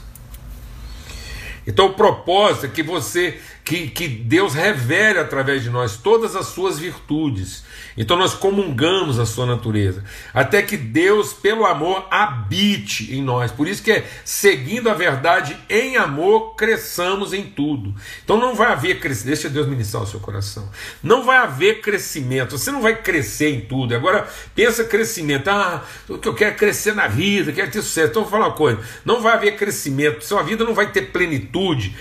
Então, 1.67 1.87
o 1.87 1.95
propósito 1.95 2.67
é 2.67 2.69
que 2.69 2.83
você 2.83 3.41
que, 3.65 3.89
que 3.89 4.09
Deus 4.09 4.55
revele 4.55 5.19
através 5.19 5.63
de 5.63 5.71
nós 5.71 5.97
todas 5.97 6.35
as 6.35 6.47
suas 6.47 6.79
virtudes. 6.79 7.65
Então 7.97 8.17
nós 8.17 8.35
comungamos 8.35 9.19
a 9.19 9.27
sua 9.27 9.47
natureza, 9.47 10.05
até 10.33 10.63
que 10.63 10.77
Deus, 10.77 11.33
pelo 11.33 11.67
amor, 11.67 12.07
habite 12.11 13.15
em 13.15 13.23
nós. 13.23 13.51
Por 13.51 13.69
isso 13.69 13.83
que 13.83 13.93
é 13.93 14.07
seguindo 14.25 14.89
a 14.89 14.95
verdade 14.95 15.57
em 15.69 15.97
amor, 15.97 16.55
cresçamos 16.55 17.33
em 17.33 17.45
tudo. 17.45 17.95
Então 18.25 18.39
não 18.39 18.55
vai 18.55 18.73
haver 18.73 19.01
crescimento, 19.01 19.35
deixa 19.35 19.49
Deus 19.49 19.67
ministrar 19.67 20.03
o 20.03 20.07
seu 20.07 20.21
coração. 20.21 20.69
Não 21.03 21.25
vai 21.25 21.39
haver 21.39 21.81
crescimento, 21.81 22.57
você 22.57 22.71
não 22.71 22.81
vai 22.81 23.03
crescer 23.03 23.51
em 23.51 23.61
tudo. 23.61 23.95
Agora 23.95 24.27
pensa 24.55 24.85
crescimento, 24.85 25.49
ah, 25.49 25.85
o 26.09 26.19
que 26.19 26.29
eu 26.29 26.35
quero 26.35 26.53
é 26.53 26.55
crescer 26.55 26.95
na 26.95 27.07
vida, 27.07 27.53
quero 27.53 27.71
ter 27.71 27.83
sucesso. 27.83 28.11
Então 28.11 28.23
vou 28.23 28.31
falar 28.31 28.47
uma 28.47 28.57
coisa, 28.57 28.81
não 29.05 29.21
vai 29.21 29.35
haver 29.35 29.57
crescimento, 29.57 30.25
sua 30.25 30.43
vida 30.43 30.65
não 30.65 30.75
vai 30.75 30.91
ter 30.91 31.13
plenitude 31.13 31.95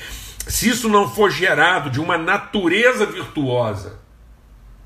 se 0.47 0.69
isso 0.69 0.89
não 0.89 1.13
for 1.13 1.29
gerado 1.29 1.89
de 1.89 1.99
uma 1.99 2.17
natureza 2.17 3.05
virtuosa, 3.05 3.99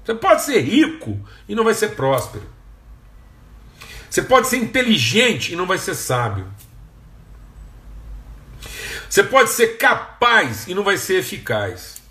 você 0.03 0.13
pode 0.13 0.43
ser 0.43 0.61
rico 0.61 1.19
e 1.47 1.55
não 1.55 1.63
vai 1.63 1.73
ser 1.73 1.89
próspero. 1.89 2.45
Você 4.09 4.21
pode 4.21 4.47
ser 4.47 4.57
inteligente 4.57 5.53
e 5.53 5.55
não 5.55 5.65
vai 5.65 5.77
ser 5.77 5.95
sábio. 5.95 6.47
Você 9.09 9.23
pode 9.23 9.51
ser 9.51 9.77
capaz 9.77 10.67
e 10.67 10.73
não 10.73 10.83
vai 10.83 10.97
ser 10.97 11.19
eficaz. 11.19 12.01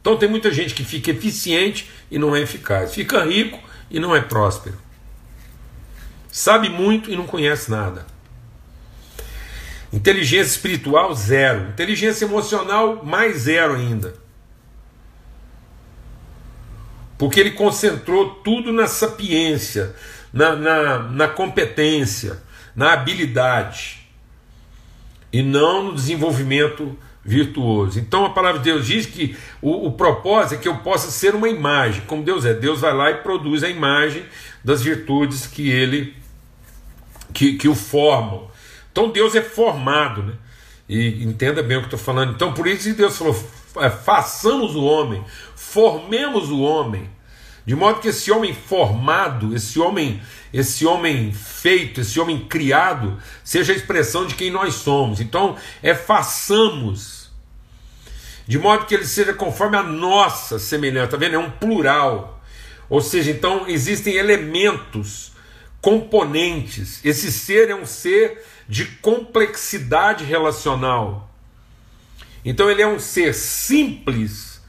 Então 0.00 0.16
tem 0.16 0.28
muita 0.28 0.52
gente 0.52 0.74
que 0.74 0.84
fica 0.84 1.10
eficiente 1.10 1.90
e 2.10 2.18
não 2.18 2.34
é 2.34 2.40
eficaz, 2.40 2.94
fica 2.94 3.24
rico 3.24 3.58
e 3.90 3.98
não 3.98 4.14
é 4.14 4.20
próspero. 4.20 4.78
Sabe 6.30 6.68
muito 6.68 7.10
e 7.10 7.16
não 7.16 7.26
conhece 7.26 7.70
nada. 7.70 8.06
Inteligência 9.96 10.50
espiritual, 10.50 11.14
zero. 11.14 11.70
Inteligência 11.70 12.26
emocional, 12.26 13.02
mais 13.02 13.38
zero 13.38 13.74
ainda. 13.74 14.14
Porque 17.16 17.40
ele 17.40 17.52
concentrou 17.52 18.28
tudo 18.28 18.70
na 18.74 18.86
sapiência, 18.86 19.96
na, 20.30 20.54
na, 20.54 20.98
na 20.98 21.28
competência, 21.28 22.42
na 22.74 22.92
habilidade, 22.92 24.06
e 25.32 25.42
não 25.42 25.84
no 25.84 25.94
desenvolvimento 25.94 26.94
virtuoso. 27.24 27.98
Então 27.98 28.26
a 28.26 28.30
palavra 28.30 28.58
de 28.58 28.66
Deus 28.66 28.86
diz 28.86 29.06
que 29.06 29.34
o, 29.62 29.86
o, 29.86 29.92
propósito 29.92 30.56
é 30.56 30.58
que 30.58 30.68
eu 30.68 30.76
possa 30.76 31.10
ser 31.10 31.34
uma 31.34 31.48
imagem, 31.48 32.02
como 32.06 32.22
Deus 32.22 32.44
é. 32.44 32.52
Deus 32.52 32.82
vai 32.82 32.92
lá 32.92 33.10
e 33.12 33.14
produz 33.22 33.64
a 33.64 33.70
imagem 33.70 34.24
das 34.62 34.82
virtudes 34.82 35.46
que 35.46 35.70
ele 35.70 36.14
que, 37.32 37.54
que 37.54 37.66
o 37.66 37.74
formam. 37.74 38.54
Então 38.96 39.10
Deus 39.10 39.34
é 39.34 39.42
formado, 39.42 40.22
né? 40.22 40.32
E 40.88 41.22
entenda 41.22 41.62
bem 41.62 41.76
o 41.76 41.80
que 41.80 41.88
estou 41.88 41.98
falando. 41.98 42.32
Então 42.32 42.54
por 42.54 42.66
isso 42.66 42.84
que 42.84 42.94
Deus 42.94 43.14
falou: 43.14 43.34
façamos 44.02 44.74
o 44.74 44.82
homem, 44.82 45.22
formemos 45.54 46.48
o 46.48 46.62
homem, 46.62 47.10
de 47.66 47.76
modo 47.76 48.00
que 48.00 48.08
esse 48.08 48.32
homem 48.32 48.54
formado, 48.54 49.54
esse 49.54 49.78
homem, 49.78 50.22
esse 50.50 50.86
homem 50.86 51.30
feito, 51.30 52.00
esse 52.00 52.18
homem 52.18 52.46
criado, 52.48 53.18
seja 53.44 53.74
a 53.74 53.76
expressão 53.76 54.26
de 54.26 54.34
quem 54.34 54.50
nós 54.50 54.76
somos. 54.76 55.20
Então 55.20 55.56
é 55.82 55.94
façamos, 55.94 57.30
de 58.48 58.58
modo 58.58 58.86
que 58.86 58.94
ele 58.94 59.04
seja 59.04 59.34
conforme 59.34 59.76
a 59.76 59.82
nossa 59.82 60.58
semelhança. 60.58 61.10
Tá 61.10 61.16
vendo? 61.18 61.34
É 61.34 61.38
um 61.38 61.50
plural. 61.50 62.42
Ou 62.88 63.02
seja, 63.02 63.30
então 63.30 63.68
existem 63.68 64.14
elementos, 64.14 65.32
componentes. 65.82 67.04
Esse 67.04 67.30
ser 67.30 67.68
é 67.68 67.74
um 67.74 67.84
ser 67.84 68.42
de 68.68 68.84
complexidade 68.84 70.24
relacional. 70.24 71.30
Então 72.44 72.70
ele 72.70 72.82
é 72.82 72.86
um 72.86 72.98
ser 72.98 73.34
simples 73.34 74.60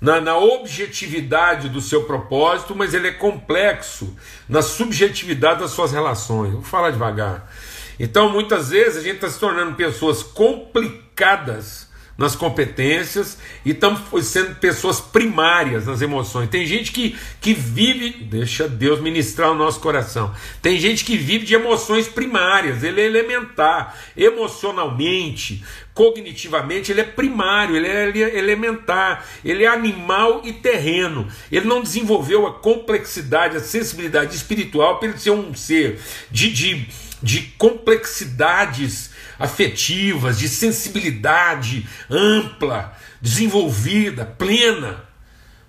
na, 0.00 0.20
na, 0.20 0.36
objetividade 0.36 1.68
do 1.68 1.80
seu 1.80 2.04
propósito, 2.04 2.74
mas 2.74 2.94
ele 2.94 3.08
é 3.08 3.12
complexo 3.12 4.16
na 4.48 4.60
subjetividade 4.60 5.60
das 5.60 5.70
suas 5.70 5.92
relações. 5.92 6.52
Vou 6.52 6.62
falar 6.62 6.90
devagar. 6.90 7.50
Então 7.98 8.30
muitas 8.30 8.70
vezes 8.70 8.98
a 8.98 9.02
gente 9.02 9.16
está 9.16 9.30
se 9.30 9.38
tornando 9.38 9.74
pessoas 9.74 10.22
complicadas 10.22 11.85
nas 12.16 12.34
competências 12.34 13.36
e 13.64 13.70
estamos 13.70 14.00
sendo 14.26 14.54
pessoas 14.54 15.00
primárias 15.00 15.86
nas 15.86 16.00
emoções. 16.00 16.48
Tem 16.48 16.64
gente 16.64 16.90
que, 16.90 17.16
que 17.40 17.52
vive, 17.52 18.24
deixa 18.24 18.66
Deus 18.66 19.00
ministrar 19.00 19.50
o 19.50 19.54
nosso 19.54 19.80
coração. 19.80 20.34
Tem 20.62 20.78
gente 20.78 21.04
que 21.04 21.16
vive 21.16 21.44
de 21.44 21.54
emoções 21.54 22.08
primárias, 22.08 22.82
ele 22.82 23.00
é 23.00 23.04
elementar, 23.04 23.94
emocionalmente, 24.16 25.62
cognitivamente, 25.92 26.90
ele 26.90 27.02
é 27.02 27.04
primário, 27.04 27.76
ele 27.76 27.86
é, 27.86 28.08
ele 28.08 28.22
é 28.22 28.38
elementar, 28.38 29.26
ele 29.44 29.64
é 29.64 29.68
animal 29.68 30.40
e 30.44 30.52
terreno. 30.52 31.28
Ele 31.52 31.66
não 31.66 31.82
desenvolveu 31.82 32.46
a 32.46 32.54
complexidade, 32.54 33.56
a 33.56 33.60
sensibilidade 33.60 34.34
espiritual 34.34 34.98
para 34.98 35.08
ele 35.08 35.18
ser 35.18 35.30
um 35.30 35.54
ser 35.54 35.98
de, 36.30 36.50
de, 36.50 36.86
de 37.22 37.42
complexidades 37.58 39.15
afetivas, 39.38 40.38
de 40.38 40.48
sensibilidade 40.48 41.86
ampla, 42.10 42.96
desenvolvida, 43.20 44.24
plena. 44.24 45.04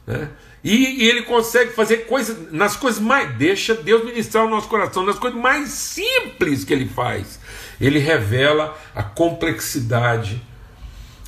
Né? 0.06 0.30
E, 0.64 1.08
ele 1.08 1.22
consegue 1.22 1.72
fazer 1.72 2.06
coisas, 2.08 2.52
nas 2.52 2.76
coisas 2.76 3.00
mais. 3.00 3.36
Deixa 3.38 3.74
Deus 3.74 4.04
ministrar 4.04 4.46
o 4.46 4.50
nosso 4.50 4.68
coração, 4.68 5.06
nas 5.06 5.18
coisas 5.20 5.40
mais 5.40 5.70
simples 5.70 6.64
que 6.64 6.74
ele 6.74 6.88
faz. 6.88 7.40
Ele 7.80 8.00
revela 8.00 8.78
a 8.96 9.04
complexidade 9.04 10.42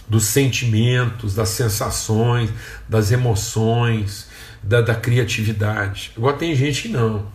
dos 0.07 0.25
sentimentos, 0.25 1.35
das 1.35 1.49
sensações, 1.49 2.49
das 2.87 3.11
emoções, 3.11 4.27
da, 4.63 4.81
da 4.81 4.95
criatividade. 4.95 6.11
Agora 6.17 6.35
tem 6.35 6.55
gente 6.55 6.83
que 6.83 6.87
não. 6.89 7.31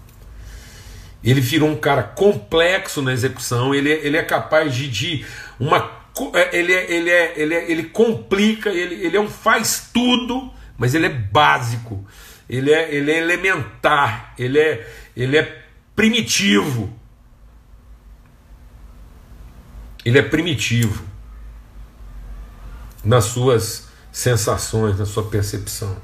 Ele 1.25 1.40
virou 1.40 1.71
um 1.71 1.76
cara 1.76 2.02
complexo 2.02 3.00
na 3.00 3.12
execução, 3.12 3.75
ele, 3.75 3.90
é, 3.90 4.07
ele 4.07 4.16
é 4.16 4.23
capaz 4.23 4.75
de, 4.75 4.88
de 4.88 5.26
uma. 5.59 6.04
É, 6.35 6.59
ele, 6.59 6.73
é, 6.73 6.93
ele, 6.93 7.11
é, 7.11 7.33
ele, 7.37 7.54
é, 7.54 7.71
ele 7.71 7.83
complica, 7.85 8.69
ele, 8.69 8.95
ele 8.97 9.16
é 9.16 9.21
um 9.21 9.28
faz 9.28 9.90
tudo, 9.93 10.52
mas 10.76 10.95
ele 10.95 11.07
é 11.07 11.09
básico, 11.09 12.07
ele 12.49 12.71
é, 12.71 12.95
ele 12.95 13.11
é 13.11 13.19
elementar, 13.19 14.35
ele 14.38 14.59
é, 14.59 14.87
ele 15.16 15.38
é 15.38 15.64
primitivo. 15.97 16.95
Ele 20.04 20.19
é 20.19 20.23
primitivo 20.23 21.02
nas 23.02 23.25
suas 23.25 23.88
sensações, 24.12 24.99
na 24.99 25.07
sua 25.07 25.25
percepção. 25.31 25.97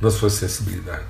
Na 0.00 0.10
sua 0.10 0.30
sensibilidade. 0.30 1.04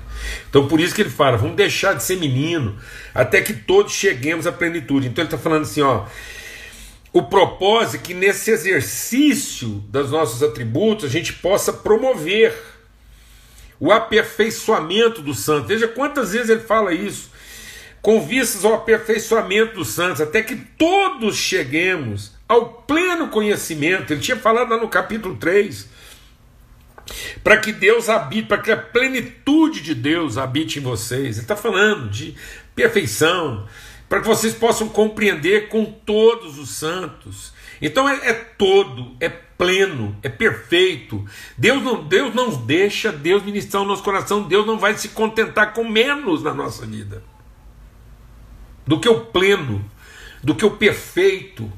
Então 0.49 0.67
por 0.67 0.79
isso 0.79 0.93
que 0.93 1.01
ele 1.01 1.09
fala: 1.09 1.37
vamos 1.37 1.55
deixar 1.55 1.93
de 1.93 2.03
ser 2.03 2.17
menino 2.17 2.77
até 3.13 3.41
que 3.41 3.53
todos 3.53 3.93
cheguemos 3.93 4.45
à 4.45 4.51
plenitude. 4.51 5.07
Então 5.07 5.23
ele 5.23 5.27
está 5.27 5.37
falando 5.37 5.63
assim: 5.63 5.81
ó, 5.81 6.05
o 7.13 7.23
propósito 7.23 7.95
é 7.95 7.99
que 7.99 8.13
nesse 8.13 8.51
exercício 8.51 9.67
dos 9.67 10.11
nossos 10.11 10.41
atributos 10.41 11.05
a 11.05 11.09
gente 11.09 11.33
possa 11.33 11.73
promover 11.73 12.53
o 13.79 13.91
aperfeiçoamento 13.91 15.21
dos 15.21 15.39
santos. 15.39 15.67
Veja 15.67 15.87
quantas 15.87 16.31
vezes 16.31 16.49
ele 16.49 16.61
fala 16.61 16.93
isso. 16.93 17.31
Com 18.01 18.21
vistas 18.25 18.63
ao 18.63 18.75
aperfeiçoamento 18.75 19.75
dos 19.75 19.89
santos, 19.89 20.21
até 20.21 20.41
que 20.41 20.55
todos 20.55 21.35
cheguemos 21.35 22.31
ao 22.47 22.67
pleno 22.67 23.27
conhecimento. 23.27 24.13
Ele 24.13 24.21
tinha 24.21 24.37
falado 24.37 24.69
lá 24.69 24.77
no 24.77 24.87
capítulo 24.87 25.35
3. 25.35 25.87
Para 27.43 27.57
que 27.57 27.71
Deus 27.71 28.09
habite, 28.09 28.47
para 28.47 28.57
que 28.57 28.71
a 28.71 28.77
plenitude 28.77 29.81
de 29.81 29.95
Deus 29.95 30.37
habite 30.37 30.79
em 30.79 30.81
vocês. 30.81 31.37
Ele 31.37 31.45
está 31.45 31.55
falando 31.55 32.09
de 32.09 32.35
perfeição, 32.75 33.65
para 34.07 34.21
que 34.21 34.27
vocês 34.27 34.53
possam 34.53 34.89
compreender 34.89 35.69
com 35.69 35.85
todos 35.85 36.57
os 36.57 36.69
santos. 36.69 37.53
Então 37.81 38.07
é, 38.07 38.29
é 38.29 38.33
todo, 38.33 39.15
é 39.19 39.29
pleno, 39.29 40.17
é 40.23 40.29
perfeito. 40.29 41.25
Deus 41.57 41.83
não, 41.83 42.03
Deus 42.03 42.33
não 42.33 42.49
deixa 42.65 43.11
Deus 43.11 43.43
ministrar 43.43 43.83
o 43.83 43.85
nosso 43.85 44.03
coração. 44.03 44.43
Deus 44.43 44.65
não 44.65 44.77
vai 44.77 44.97
se 44.97 45.09
contentar 45.09 45.73
com 45.73 45.83
menos 45.83 46.43
na 46.43 46.53
nossa 46.53 46.85
vida 46.85 47.23
do 48.85 48.99
que 48.99 49.07
o 49.07 49.21
pleno, 49.21 49.83
do 50.43 50.55
que 50.55 50.65
o 50.65 50.71
perfeito, 50.71 51.71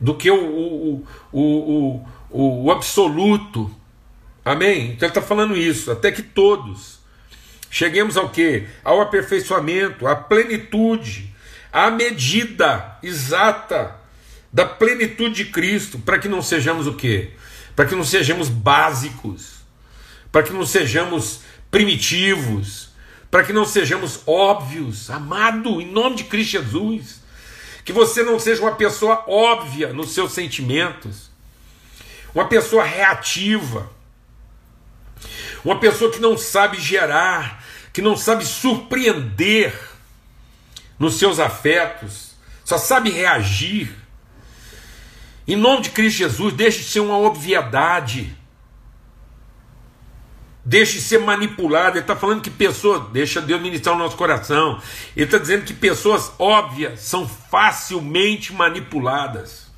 do 0.00 0.14
que 0.14 0.30
o, 0.30 0.44
o, 0.44 1.06
o, 1.32 2.04
o, 2.30 2.64
o 2.64 2.70
absoluto. 2.72 3.70
Amém? 4.46 4.92
Então 4.92 5.08
ele 5.08 5.10
está 5.10 5.20
falando 5.20 5.56
isso, 5.56 5.90
até 5.90 6.12
que 6.12 6.22
todos 6.22 7.00
cheguemos 7.68 8.16
ao 8.16 8.28
que? 8.28 8.64
Ao 8.84 9.00
aperfeiçoamento, 9.00 10.06
à 10.06 10.14
plenitude, 10.14 11.34
à 11.72 11.90
medida 11.90 12.96
exata 13.02 13.96
da 14.52 14.64
plenitude 14.64 15.42
de 15.42 15.50
Cristo, 15.50 15.98
para 15.98 16.20
que 16.20 16.28
não 16.28 16.40
sejamos 16.40 16.86
o 16.86 16.94
quê? 16.94 17.30
Para 17.74 17.86
que 17.86 17.96
não 17.96 18.04
sejamos 18.04 18.48
básicos, 18.48 19.56
para 20.30 20.44
que 20.44 20.52
não 20.52 20.64
sejamos 20.64 21.40
primitivos, 21.68 22.90
para 23.28 23.42
que 23.42 23.52
não 23.52 23.64
sejamos 23.64 24.20
óbvios, 24.28 25.10
amado, 25.10 25.80
em 25.80 25.90
nome 25.90 26.18
de 26.18 26.24
Cristo 26.24 26.52
Jesus. 26.52 27.20
Que 27.84 27.92
você 27.92 28.22
não 28.22 28.38
seja 28.38 28.62
uma 28.62 28.76
pessoa 28.76 29.24
óbvia 29.26 29.92
nos 29.92 30.10
seus 30.10 30.30
sentimentos, 30.30 31.32
uma 32.32 32.46
pessoa 32.46 32.84
reativa, 32.84 33.95
uma 35.64 35.78
pessoa 35.78 36.10
que 36.10 36.20
não 36.20 36.36
sabe 36.36 36.80
gerar, 36.80 37.64
que 37.92 38.02
não 38.02 38.16
sabe 38.16 38.44
surpreender 38.44 39.72
nos 40.98 41.14
seus 41.14 41.38
afetos, 41.38 42.32
só 42.64 42.78
sabe 42.78 43.10
reagir. 43.10 43.94
Em 45.46 45.56
nome 45.56 45.82
de 45.82 45.90
Cristo 45.90 46.18
Jesus, 46.18 46.54
deixe 46.54 46.78
de 46.78 46.84
ser 46.84 47.00
uma 47.00 47.18
obviedade. 47.18 48.36
Deixe 50.64 50.94
de 50.94 51.02
ser 51.02 51.20
manipulado. 51.20 51.96
Ele 51.96 52.00
está 52.00 52.16
falando 52.16 52.42
que 52.42 52.50
pessoas. 52.50 53.08
Deixa 53.12 53.40
Deus 53.40 53.62
ministrar 53.62 53.94
o 53.94 53.98
nosso 53.98 54.16
coração. 54.16 54.82
Ele 55.14 55.24
está 55.24 55.38
dizendo 55.38 55.64
que 55.64 55.72
pessoas 55.72 56.32
óbvias 56.40 57.00
são 57.00 57.28
facilmente 57.28 58.52
manipuladas. 58.52 59.70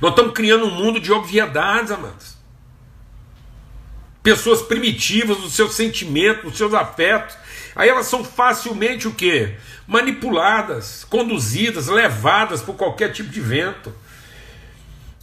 Nós 0.00 0.12
estamos 0.12 0.32
criando 0.32 0.64
um 0.64 0.70
mundo 0.70 0.98
de 0.98 1.12
obviedades, 1.12 1.90
amados. 1.90 2.39
Pessoas 4.22 4.62
primitivas 4.62 5.38
nos 5.38 5.54
seus 5.54 5.74
sentimentos, 5.74 6.44
nos 6.44 6.56
seus 6.56 6.74
afetos. 6.74 7.36
Aí 7.74 7.88
elas 7.88 8.06
são 8.06 8.24
facilmente 8.24 9.08
o 9.08 9.14
quê? 9.14 9.56
manipuladas, 9.90 11.02
conduzidas, 11.02 11.88
levadas 11.88 12.62
por 12.62 12.76
qualquer 12.76 13.12
tipo 13.12 13.28
de 13.28 13.40
vento. 13.40 13.92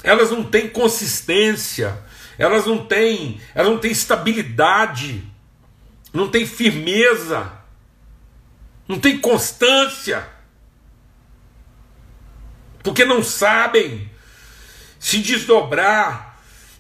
Elas 0.04 0.30
não 0.30 0.44
têm 0.44 0.68
consistência, 0.68 1.98
elas 2.38 2.66
não 2.66 2.86
têm, 2.86 3.40
elas 3.56 3.72
não 3.72 3.80
têm 3.80 3.92
estabilidade, 3.92 5.24
não 6.12 6.28
têm 6.28 6.46
firmeza, 6.46 7.50
não 8.86 9.00
têm 9.00 9.20
constância. 9.20 10.28
Porque 12.84 13.06
não 13.06 13.24
sabem 13.24 14.12
se 15.00 15.20
desdobrar 15.20 16.27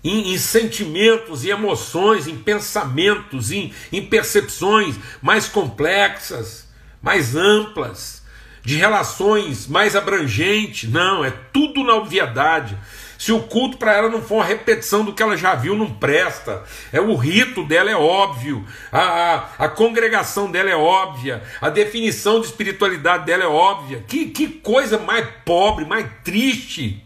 em, 0.03 0.33
em, 0.33 0.37
sentimentos 0.37 1.43
e 1.43 1.49
emoções, 1.49 2.27
em 2.27 2.37
pensamentos, 2.37 3.51
em, 3.51 3.73
em 3.91 4.05
percepções 4.05 4.95
mais 5.21 5.47
complexas 5.47 6.67
mais 7.01 7.35
amplas, 7.35 8.23
de 8.63 8.75
relações 8.75 9.67
mais 9.67 9.95
abrangentes. 9.95 10.89
Não, 10.89 11.23
é 11.23 11.31
tudo 11.53 11.83
na 11.83 11.95
obviedade. 11.95 12.77
Se 13.17 13.31
o 13.31 13.41
culto 13.43 13.77
para 13.77 13.95
ela 13.95 14.09
não 14.09 14.21
for 14.21 14.35
uma 14.35 14.45
repetição 14.45 15.03
do 15.03 15.13
que 15.13 15.23
ela 15.23 15.35
já 15.35 15.55
viu, 15.55 15.75
não 15.75 15.91
presta. 15.91 16.63
É 16.91 16.99
o 16.99 17.15
rito 17.15 17.63
dela 17.63 17.89
é 17.89 17.95
óbvio, 17.95 18.65
a, 18.91 18.99
a, 18.99 19.35
a 19.65 19.69
congregação 19.69 20.51
dela 20.51 20.69
é 20.69 20.75
óbvia, 20.75 21.41
a 21.59 21.69
definição 21.69 22.39
de 22.39 22.47
espiritualidade 22.47 23.25
dela 23.25 23.43
é 23.43 23.47
óbvia. 23.47 24.03
Que, 24.07 24.25
que 24.25 24.47
coisa 24.47 24.99
mais 24.99 25.27
pobre, 25.45 25.85
mais 25.85 26.05
triste, 26.23 27.03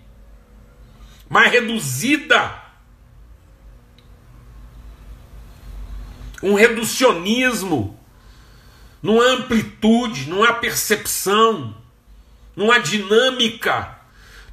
mais 1.29 1.51
reduzida. 1.51 2.60
Um 6.41 6.53
reducionismo. 6.53 7.99
Não 9.01 9.19
há 9.19 9.31
amplitude, 9.31 10.29
não 10.29 10.43
há 10.43 10.53
percepção, 10.53 11.75
não 12.55 12.71
há 12.71 12.77
dinâmica, 12.77 13.97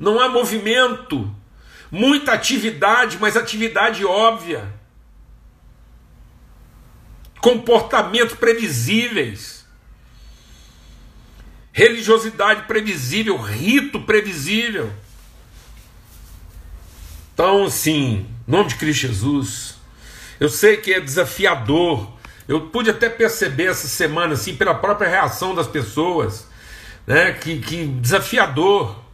não 0.01 0.19
há 0.19 0.29
movimento, 0.29 1.35
muita 1.91 2.33
atividade, 2.33 3.19
mas 3.21 3.37
atividade 3.37 4.05
óbvia, 4.07 4.73
comportamentos 7.41 8.37
previsíveis, 8.37 9.67
religiosidade 11.73 12.63
previsível, 12.67 13.37
rito 13.37 14.01
previsível. 14.01 14.93
Então, 17.35 17.67
assim, 17.67 18.27
em 18.47 18.51
nome 18.51 18.71
de 18.71 18.75
Cristo 18.77 19.03
Jesus, 19.03 19.78
eu 20.41 20.49
sei 20.49 20.77
que 20.77 20.93
é 20.93 21.01
desafiador 21.01 22.19
eu 22.49 22.63
pude 22.63 22.89
até 22.89 23.11
perceber 23.11 23.67
essa 23.67 23.87
semana, 23.87 24.33
assim, 24.33 24.57
pela 24.57 24.75
própria 24.75 25.07
reação 25.07 25.55
das 25.55 25.67
pessoas, 25.67 26.49
né? 27.07 27.33
Que, 27.33 27.59
que 27.61 27.85
desafiador. 27.85 29.05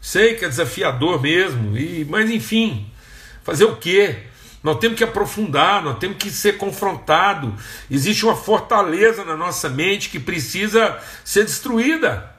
Sei 0.00 0.34
que 0.34 0.44
é 0.44 0.48
desafiador 0.48 1.20
mesmo, 1.20 1.76
e, 1.76 2.06
mas 2.08 2.30
enfim, 2.30 2.86
fazer 3.42 3.64
o 3.64 3.76
quê? 3.76 4.18
Nós 4.62 4.78
temos 4.78 4.96
que 4.96 5.04
aprofundar, 5.04 5.82
nós 5.82 5.98
temos 5.98 6.18
que 6.18 6.30
ser 6.30 6.56
confrontado. 6.56 7.54
Existe 7.90 8.24
uma 8.24 8.36
fortaleza 8.36 9.24
na 9.24 9.36
nossa 9.36 9.68
mente 9.68 10.10
que 10.10 10.20
precisa 10.20 10.98
ser 11.24 11.44
destruída. 11.44 12.32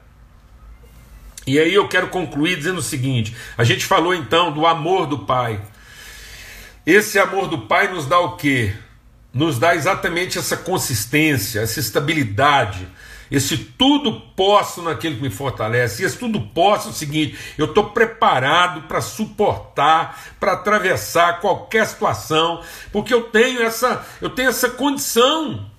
E 1.46 1.58
aí 1.58 1.74
eu 1.74 1.86
quero 1.86 2.08
concluir 2.08 2.56
dizendo 2.56 2.78
o 2.78 2.82
seguinte: 2.82 3.36
a 3.58 3.64
gente 3.64 3.84
falou 3.84 4.14
então 4.14 4.52
do 4.52 4.64
amor 4.64 5.06
do 5.06 5.18
Pai. 5.18 5.60
Esse 6.86 7.18
amor 7.18 7.48
do 7.48 7.62
Pai 7.62 7.92
nos 7.92 8.06
dá 8.06 8.18
o 8.20 8.36
quê? 8.36 8.72
nos 9.36 9.58
dá 9.58 9.74
exatamente 9.74 10.38
essa 10.38 10.56
consistência, 10.56 11.60
essa 11.60 11.78
estabilidade, 11.78 12.88
esse 13.30 13.58
tudo 13.58 14.18
posso 14.34 14.80
naquele 14.80 15.16
que 15.16 15.22
me 15.22 15.30
fortalece. 15.30 16.02
E 16.02 16.06
esse 16.06 16.16
tudo 16.16 16.40
posso 16.40 16.88
é 16.88 16.90
o 16.90 16.94
seguinte: 16.94 17.36
eu 17.58 17.66
estou 17.66 17.90
preparado 17.90 18.88
para 18.88 19.02
suportar, 19.02 20.34
para 20.40 20.52
atravessar 20.52 21.40
qualquer 21.40 21.86
situação, 21.86 22.62
porque 22.90 23.12
eu 23.12 23.24
tenho 23.24 23.62
essa, 23.62 24.06
eu 24.22 24.30
tenho 24.30 24.48
essa 24.48 24.70
condição. 24.70 25.70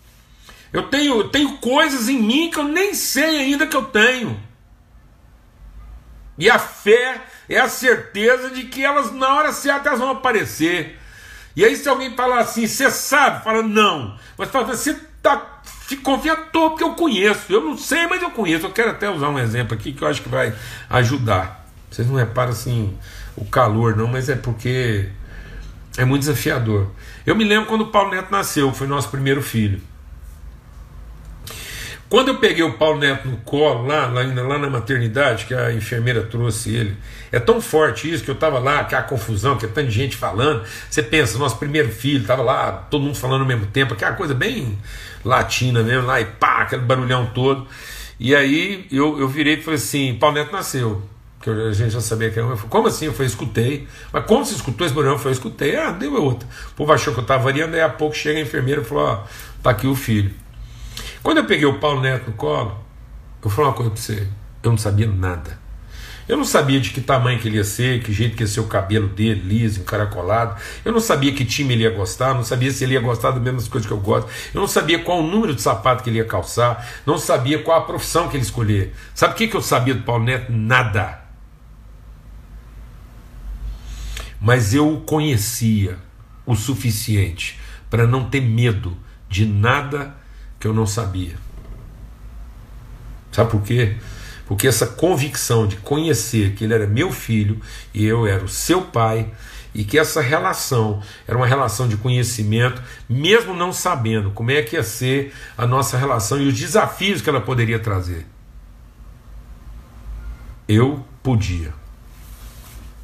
Eu 0.72 0.84
tenho, 0.84 1.22
eu 1.22 1.30
tenho 1.30 1.58
coisas 1.58 2.10
em 2.10 2.22
mim 2.22 2.52
que 2.52 2.60
eu 2.60 2.66
nem 2.66 2.94
sei 2.94 3.40
ainda 3.40 3.66
que 3.66 3.76
eu 3.76 3.86
tenho. 3.86 4.40
E 6.38 6.48
a 6.48 6.60
fé 6.60 7.24
é 7.50 7.60
a 7.60 7.70
certeza 7.70 8.50
de 8.50 8.64
que 8.64 8.84
elas, 8.84 9.12
na 9.12 9.36
hora 9.36 9.52
certa, 9.52 9.90
elas 9.90 10.00
vão 10.00 10.12
aparecer. 10.12 11.00
E 11.56 11.64
aí, 11.66 11.76
se 11.76 11.88
alguém 11.90 12.16
falar 12.16 12.40
assim, 12.40 12.68
você 12.68 12.92
sabe? 12.92 13.44
Fala, 13.44 13.64
não. 13.64 14.18
Mas 14.38 14.50
fala, 14.50 14.66
você 14.66 14.94
tá, 15.22 15.62
confia 16.04 16.36
tô, 16.36 16.70
porque 16.70 16.84
eu 16.84 16.94
conheço. 16.94 17.52
Eu 17.52 17.62
não 17.62 17.78
sei, 17.78 18.06
mas 18.08 18.22
eu 18.22 18.30
conheço. 18.32 18.66
Eu 18.66 18.72
quero 18.72 18.92
até 18.92 19.10
usar 19.10 19.30
um 19.30 19.40
exemplo 19.40 19.74
aqui 19.74 19.92
que 19.94 20.04
eu 20.04 20.08
acho 20.08 20.22
que 20.22 20.30
vai 20.30 20.54
ajudar. 20.90 21.66
Vocês 21.90 22.08
não 22.08 22.16
reparam 22.16 22.52
assim 22.52 22.96
o 23.36 23.46
calor, 23.46 23.96
não, 23.96 24.08
mas 24.08 24.30
é 24.30 24.36
porque 24.36 25.10
é 25.98 26.06
muito 26.06 26.22
desafiador. 26.22 26.92
Eu 27.26 27.36
me 27.36 27.44
lembro 27.44 27.68
quando 27.68 27.82
o 27.82 27.88
Paulo 27.88 28.12
Neto 28.12 28.32
nasceu, 28.32 28.72
foi 28.74 28.88
nosso 28.88 29.10
primeiro 29.10 29.42
filho. 29.42 29.82
Quando 32.10 32.30
eu 32.30 32.38
peguei 32.38 32.64
o 32.64 32.74
Paulo 32.74 33.00
Neto 33.00 33.28
no 33.28 33.36
colo, 33.38 33.86
lá, 33.86 34.06
lá, 34.08 34.22
lá 34.24 34.58
na 34.58 34.70
maternidade, 34.70 35.46
que 35.46 35.54
a 35.54 35.74
enfermeira 35.74 36.22
trouxe 36.24 36.74
ele, 36.74 36.96
é 37.34 37.40
tão 37.40 37.60
forte 37.60 38.10
isso 38.10 38.24
que 38.24 38.32
eu 38.32 38.36
estava 38.36 38.60
lá, 38.60 38.86
que 38.86 38.96
a 38.96 39.02
confusão, 39.02 39.58
que 39.58 39.66
é 39.66 39.68
tanta 39.68 39.92
gente 39.92 40.16
falando. 40.16 40.64
Você 40.90 41.04
pensa, 41.04 41.38
nosso 41.38 41.58
primeiro 41.58 41.90
filho, 41.90 42.22
estava 42.22 42.42
lá, 42.42 42.72
todo 42.90 43.04
mundo 43.04 43.18
falando 43.18 43.42
ao 43.42 43.48
mesmo 43.48 43.66
tempo, 43.66 43.94
aquela 43.94 44.14
coisa 44.14 44.34
bem 44.34 44.78
latina 45.26 45.84
mesmo, 45.84 46.08
lá 46.08 46.22
e 46.22 46.26
pá, 46.26 46.62
aquele 46.62 46.84
barulhão 46.84 47.26
todo. 47.34 47.68
E 48.18 48.34
aí 48.34 48.88
eu, 48.90 49.20
eu 49.20 49.28
virei 49.28 49.56
e 49.56 49.62
falei 49.62 49.78
assim: 49.78 50.16
Paulo 50.16 50.36
Neto 50.36 50.52
nasceu. 50.52 51.02
Que 51.42 51.50
a 51.50 51.72
gente 51.72 51.92
já 51.92 52.02
sabia 52.02 52.32
que 52.32 52.40
era. 52.40 52.48
Falei, 52.56 52.70
como 52.70 52.88
assim? 52.88 53.06
Eu 53.06 53.14
falei, 53.14 53.28
escutei. 53.28 53.88
Mas 54.12 54.26
como 54.26 54.44
você 54.44 54.56
escutou 54.56 54.88
esse 54.88 54.96
barulhão? 54.96 55.16
Eu 55.16 55.20
falei, 55.20 55.34
escutei. 55.34 55.76
Ah, 55.76 55.92
deu 55.92 56.14
outra. 56.22 56.48
O 56.72 56.74
povo 56.74 56.92
achou 56.92 57.14
que 57.14 57.20
eu 57.20 57.22
estava 57.22 57.44
variando, 57.44 57.74
daí 57.74 57.82
a 57.82 57.90
pouco 57.90 58.16
chega 58.16 58.40
a 58.40 58.42
enfermeira 58.42 58.82
e 58.82 58.86
falou: 58.86 59.04
Ó, 59.04 59.24
tá 59.62 59.70
aqui 59.70 59.86
o 59.86 59.96
filho. 59.96 60.34
Quando 61.24 61.38
eu 61.38 61.46
peguei 61.46 61.66
o 61.66 61.80
Paulo 61.80 62.02
Neto 62.02 62.32
no 62.32 62.34
colo, 62.34 62.78
eu 63.44 63.50
falei 63.50 63.70
uma 63.70 63.76
coisa 63.76 63.92
para 63.92 64.02
você: 64.02 64.28
eu 64.64 64.72
não 64.72 64.78
sabia 64.78 65.08
nada. 65.08 65.68
Eu 66.28 66.36
não 66.36 66.44
sabia 66.44 66.82
de 66.82 66.90
que 66.90 67.00
tamanho 67.00 67.40
que 67.40 67.48
ele 67.48 67.56
ia 67.56 67.64
ser, 67.64 68.04
que 68.04 68.12
jeito 68.12 68.36
que 68.36 68.44
ia 68.44 68.48
ser 68.48 68.60
o 68.60 68.66
cabelo 68.66 69.08
dele, 69.08 69.42
liso, 69.42 69.80
encaracolado. 69.80 70.60
Eu 70.84 70.92
não 70.92 71.00
sabia 71.00 71.32
que 71.34 71.46
time 71.46 71.74
ele 71.74 71.84
ia 71.84 71.90
gostar, 71.90 72.34
não 72.34 72.44
sabia 72.44 72.70
se 72.70 72.84
ele 72.84 72.96
ia 72.96 73.00
gostar 73.00 73.32
das 73.32 73.42
mesmas 73.42 73.70
coisas 73.70 73.88
que 73.88 73.94
eu 73.94 74.00
gosto. 74.00 74.30
Eu 74.54 74.60
não 74.60 74.68
sabia 74.68 75.00
qual 75.00 75.20
o 75.20 75.28
número 75.28 75.56
de 75.56 75.62
sapato 75.62 76.04
que 76.04 76.10
ele 76.10 76.18
ia 76.18 76.26
calçar, 76.26 76.86
não 77.06 77.18
sabia 77.18 77.64
qual 77.64 77.80
a 77.80 77.86
profissão 77.86 78.28
que 78.28 78.36
ele 78.36 78.44
escolher. 78.44 78.94
Sabe 79.16 79.34
o 79.34 79.38
que, 79.38 79.48
que 79.48 79.56
eu 79.56 79.62
sabia 79.62 79.94
do 79.94 80.04
Paulo 80.04 80.26
Neto? 80.26 80.52
Nada. 80.52 81.22
Mas 84.40 84.74
eu 84.74 84.96
o 84.96 85.02
conhecia 85.02 85.98
o 86.46 86.56
suficiente 86.56 87.58
para 87.90 88.06
não 88.06 88.30
ter 88.30 88.42
medo 88.42 88.98
de 89.30 89.46
nada 89.46 90.14
eu 90.68 90.74
não 90.74 90.86
sabia. 90.86 91.36
Sabe 93.32 93.52
por 93.52 93.62
quê? 93.62 93.96
Porque 94.46 94.68
essa 94.68 94.88
convicção 94.88 95.68
de 95.68 95.76
conhecer 95.78 96.54
que 96.54 96.64
ele 96.64 96.74
era 96.74 96.88
meu 96.88 97.12
filho 97.12 97.60
e 97.94 98.06
eu 98.06 98.26
era 98.26 98.44
o 98.44 98.50
seu 98.50 98.82
pai, 98.82 99.32
e 99.78 99.84
que 99.84 100.00
essa 100.00 100.22
relação 100.22 101.04
era 101.28 101.38
uma 101.38 101.46
relação 101.46 101.88
de 101.88 101.96
conhecimento, 101.98 102.82
mesmo 103.08 103.54
não 103.54 103.72
sabendo 103.72 104.32
como 104.32 104.50
é 104.50 104.64
que 104.64 104.76
ia 104.76 104.82
ser 104.82 105.32
a 105.56 105.68
nossa 105.68 105.98
relação 105.98 106.42
e 106.42 106.48
os 106.48 106.58
desafios 106.58 107.22
que 107.22 107.30
ela 107.30 107.40
poderia 107.40 107.78
trazer. 107.78 108.26
Eu 110.68 111.06
podia. 111.22 111.74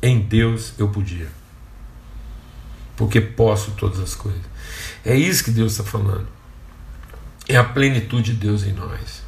Em 0.02 0.20
Deus 0.20 0.74
eu 0.80 0.90
podia. 0.90 1.28
Porque 2.98 3.22
posso 3.22 3.72
todas 3.72 4.00
as 4.00 4.16
coisas. 4.16 4.42
É 5.06 5.16
isso 5.16 5.44
que 5.44 5.52
Deus 5.52 5.74
está 5.74 5.84
falando. 5.84 6.28
É 7.48 7.58
a 7.58 7.64
plenitude 7.64 8.34
de 8.34 8.40
Deus 8.40 8.64
em 8.64 8.72
nós. 8.72 9.24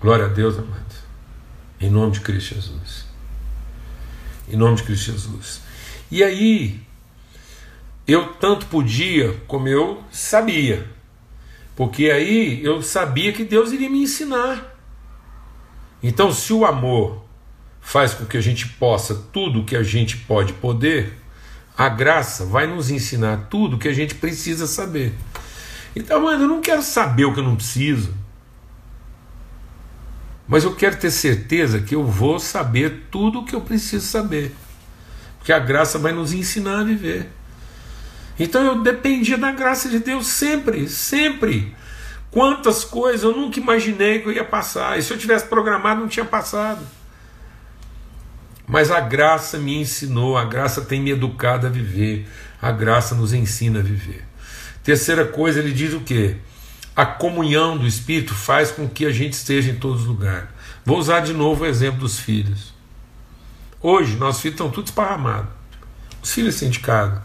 Glória 0.00 0.26
a 0.26 0.28
Deus, 0.28 0.56
amados. 0.56 0.98
Em 1.80 1.90
nome 1.90 2.12
de 2.12 2.20
Cristo 2.20 2.54
Jesus. 2.54 3.06
Em 4.48 4.56
nome 4.56 4.76
de 4.76 4.84
Cristo 4.84 5.12
Jesus. 5.12 5.60
E 6.10 6.22
aí, 6.22 6.80
eu 8.06 8.34
tanto 8.34 8.66
podia 8.66 9.32
como 9.46 9.66
eu 9.66 10.02
sabia. 10.12 10.86
Porque 11.74 12.10
aí 12.10 12.62
eu 12.62 12.80
sabia 12.82 13.32
que 13.32 13.42
Deus 13.42 13.72
iria 13.72 13.90
me 13.90 14.02
ensinar. 14.02 14.78
Então, 16.02 16.30
se 16.32 16.52
o 16.52 16.64
amor 16.64 17.24
faz 17.80 18.14
com 18.14 18.24
que 18.24 18.36
a 18.36 18.40
gente 18.40 18.68
possa 18.68 19.14
tudo 19.32 19.60
o 19.60 19.64
que 19.64 19.74
a 19.74 19.82
gente 19.82 20.18
pode 20.18 20.52
poder, 20.52 21.18
a 21.76 21.88
graça 21.88 22.44
vai 22.44 22.66
nos 22.66 22.90
ensinar 22.90 23.48
tudo 23.50 23.76
o 23.76 23.78
que 23.78 23.88
a 23.88 23.92
gente 23.92 24.14
precisa 24.14 24.66
saber. 24.66 25.12
Então, 25.94 26.22
mano, 26.22 26.44
eu 26.44 26.48
não 26.48 26.60
quero 26.60 26.82
saber 26.82 27.24
o 27.24 27.32
que 27.32 27.40
eu 27.40 27.44
não 27.44 27.56
preciso. 27.56 28.14
Mas 30.46 30.64
eu 30.64 30.74
quero 30.74 30.96
ter 30.96 31.10
certeza 31.10 31.80
que 31.80 31.94
eu 31.94 32.04
vou 32.04 32.38
saber 32.38 33.06
tudo 33.10 33.40
o 33.40 33.44
que 33.44 33.54
eu 33.54 33.60
preciso 33.60 34.06
saber. 34.06 34.54
Porque 35.38 35.52
a 35.52 35.58
graça 35.58 35.98
vai 35.98 36.12
nos 36.12 36.32
ensinar 36.32 36.80
a 36.80 36.84
viver. 36.84 37.30
Então 38.38 38.62
eu 38.64 38.82
dependia 38.82 39.38
da 39.38 39.52
graça 39.52 39.88
de 39.88 40.00
Deus 40.00 40.26
sempre, 40.26 40.88
sempre. 40.88 41.74
Quantas 42.30 42.84
coisas 42.84 43.22
eu 43.22 43.34
nunca 43.34 43.60
imaginei 43.60 44.20
que 44.20 44.28
eu 44.28 44.32
ia 44.32 44.44
passar. 44.44 44.98
E 44.98 45.02
se 45.02 45.12
eu 45.12 45.18
tivesse 45.18 45.46
programado, 45.46 46.00
não 46.00 46.08
tinha 46.08 46.24
passado. 46.24 46.84
Mas 48.66 48.90
a 48.90 49.00
graça 49.00 49.58
me 49.58 49.80
ensinou, 49.80 50.36
a 50.36 50.44
graça 50.44 50.82
tem 50.82 51.00
me 51.00 51.10
educado 51.10 51.66
a 51.66 51.70
viver, 51.70 52.26
a 52.60 52.72
graça 52.72 53.14
nos 53.14 53.32
ensina 53.32 53.80
a 53.80 53.82
viver. 53.82 54.24
Terceira 54.84 55.24
coisa, 55.24 55.58
ele 55.58 55.72
diz 55.72 55.92
o 55.92 56.00
quê? 56.00 56.36
a 56.96 57.04
comunhão 57.04 57.76
do 57.76 57.86
Espírito 57.86 58.34
faz 58.34 58.70
com 58.70 58.88
que 58.88 59.04
a 59.04 59.10
gente 59.10 59.32
esteja 59.32 59.70
em 59.70 59.76
todos 59.76 60.02
os 60.02 60.06
lugares. 60.06 60.48
Vou 60.84 60.98
usar 60.98 61.20
de 61.20 61.32
novo 61.32 61.64
o 61.64 61.66
exemplo 61.66 62.00
dos 62.00 62.18
filhos. 62.18 62.72
Hoje, 63.80 64.16
nossos 64.16 64.40
filhos 64.40 64.54
estão 64.54 64.70
todos 64.70 64.90
esparramados. 64.90 65.50
Os 66.22 66.32
filhos 66.32 66.54
sindicados. 66.54 67.20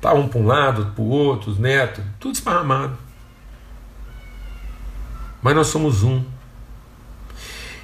Tá 0.00 0.14
um 0.14 0.28
para 0.28 0.40
um 0.40 0.46
lado, 0.46 0.92
para 0.94 1.02
o 1.02 1.08
outro, 1.08 1.50
os 1.50 1.58
netos, 1.58 2.02
tudo 2.18 2.34
esparramado. 2.34 2.96
Mas 5.42 5.54
nós 5.54 5.66
somos 5.66 6.02
um. 6.02 6.24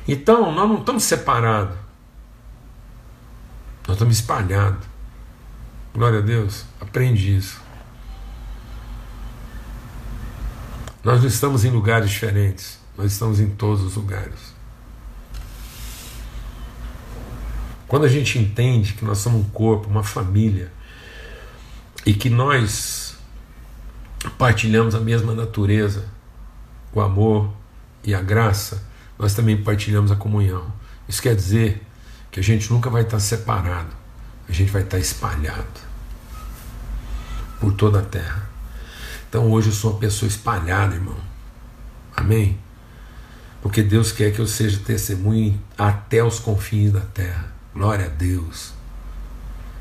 Então, 0.08 0.50
nós 0.52 0.68
não 0.68 0.78
estamos 0.78 1.04
separados. 1.04 1.76
Nós 3.86 3.96
estamos 3.96 4.16
espalhados. 4.16 4.84
Glória 5.92 6.20
a 6.20 6.22
Deus. 6.22 6.64
Aprende 6.80 7.36
isso. 7.36 7.63
Nós 11.04 11.20
não 11.20 11.28
estamos 11.28 11.64
em 11.64 11.70
lugares 11.70 12.08
diferentes, 12.08 12.78
nós 12.96 13.12
estamos 13.12 13.38
em 13.38 13.50
todos 13.50 13.82
os 13.82 13.94
lugares. 13.94 14.54
Quando 17.86 18.06
a 18.06 18.08
gente 18.08 18.38
entende 18.38 18.94
que 18.94 19.04
nós 19.04 19.18
somos 19.18 19.42
um 19.42 19.50
corpo, 19.50 19.88
uma 19.88 20.02
família, 20.02 20.72
e 22.06 22.14
que 22.14 22.30
nós 22.30 23.16
partilhamos 24.38 24.94
a 24.94 25.00
mesma 25.00 25.34
natureza, 25.34 26.06
o 26.92 27.00
amor 27.00 27.50
e 28.02 28.14
a 28.14 28.22
graça, 28.22 28.82
nós 29.18 29.34
também 29.34 29.62
partilhamos 29.62 30.10
a 30.10 30.16
comunhão. 30.16 30.72
Isso 31.08 31.20
quer 31.20 31.34
dizer 31.34 31.82
que 32.30 32.40
a 32.40 32.42
gente 32.42 32.72
nunca 32.72 32.88
vai 32.88 33.02
estar 33.02 33.20
separado, 33.20 33.94
a 34.48 34.52
gente 34.52 34.70
vai 34.70 34.82
estar 34.82 34.98
espalhado 34.98 35.80
por 37.60 37.72
toda 37.74 38.00
a 38.00 38.02
terra. 38.02 38.53
Então 39.34 39.50
hoje 39.50 39.70
eu 39.70 39.74
sou 39.74 39.90
uma 39.90 39.98
pessoa 39.98 40.28
espalhada, 40.28 40.94
irmão. 40.94 41.16
Amém? 42.16 42.56
Porque 43.60 43.82
Deus 43.82 44.12
quer 44.12 44.32
que 44.32 44.38
eu 44.38 44.46
seja 44.46 44.78
testemunho 44.78 45.60
até 45.76 46.22
os 46.22 46.38
confins 46.38 46.92
da 46.92 47.00
terra. 47.00 47.52
Glória 47.74 48.06
a 48.06 48.08
Deus. 48.08 48.72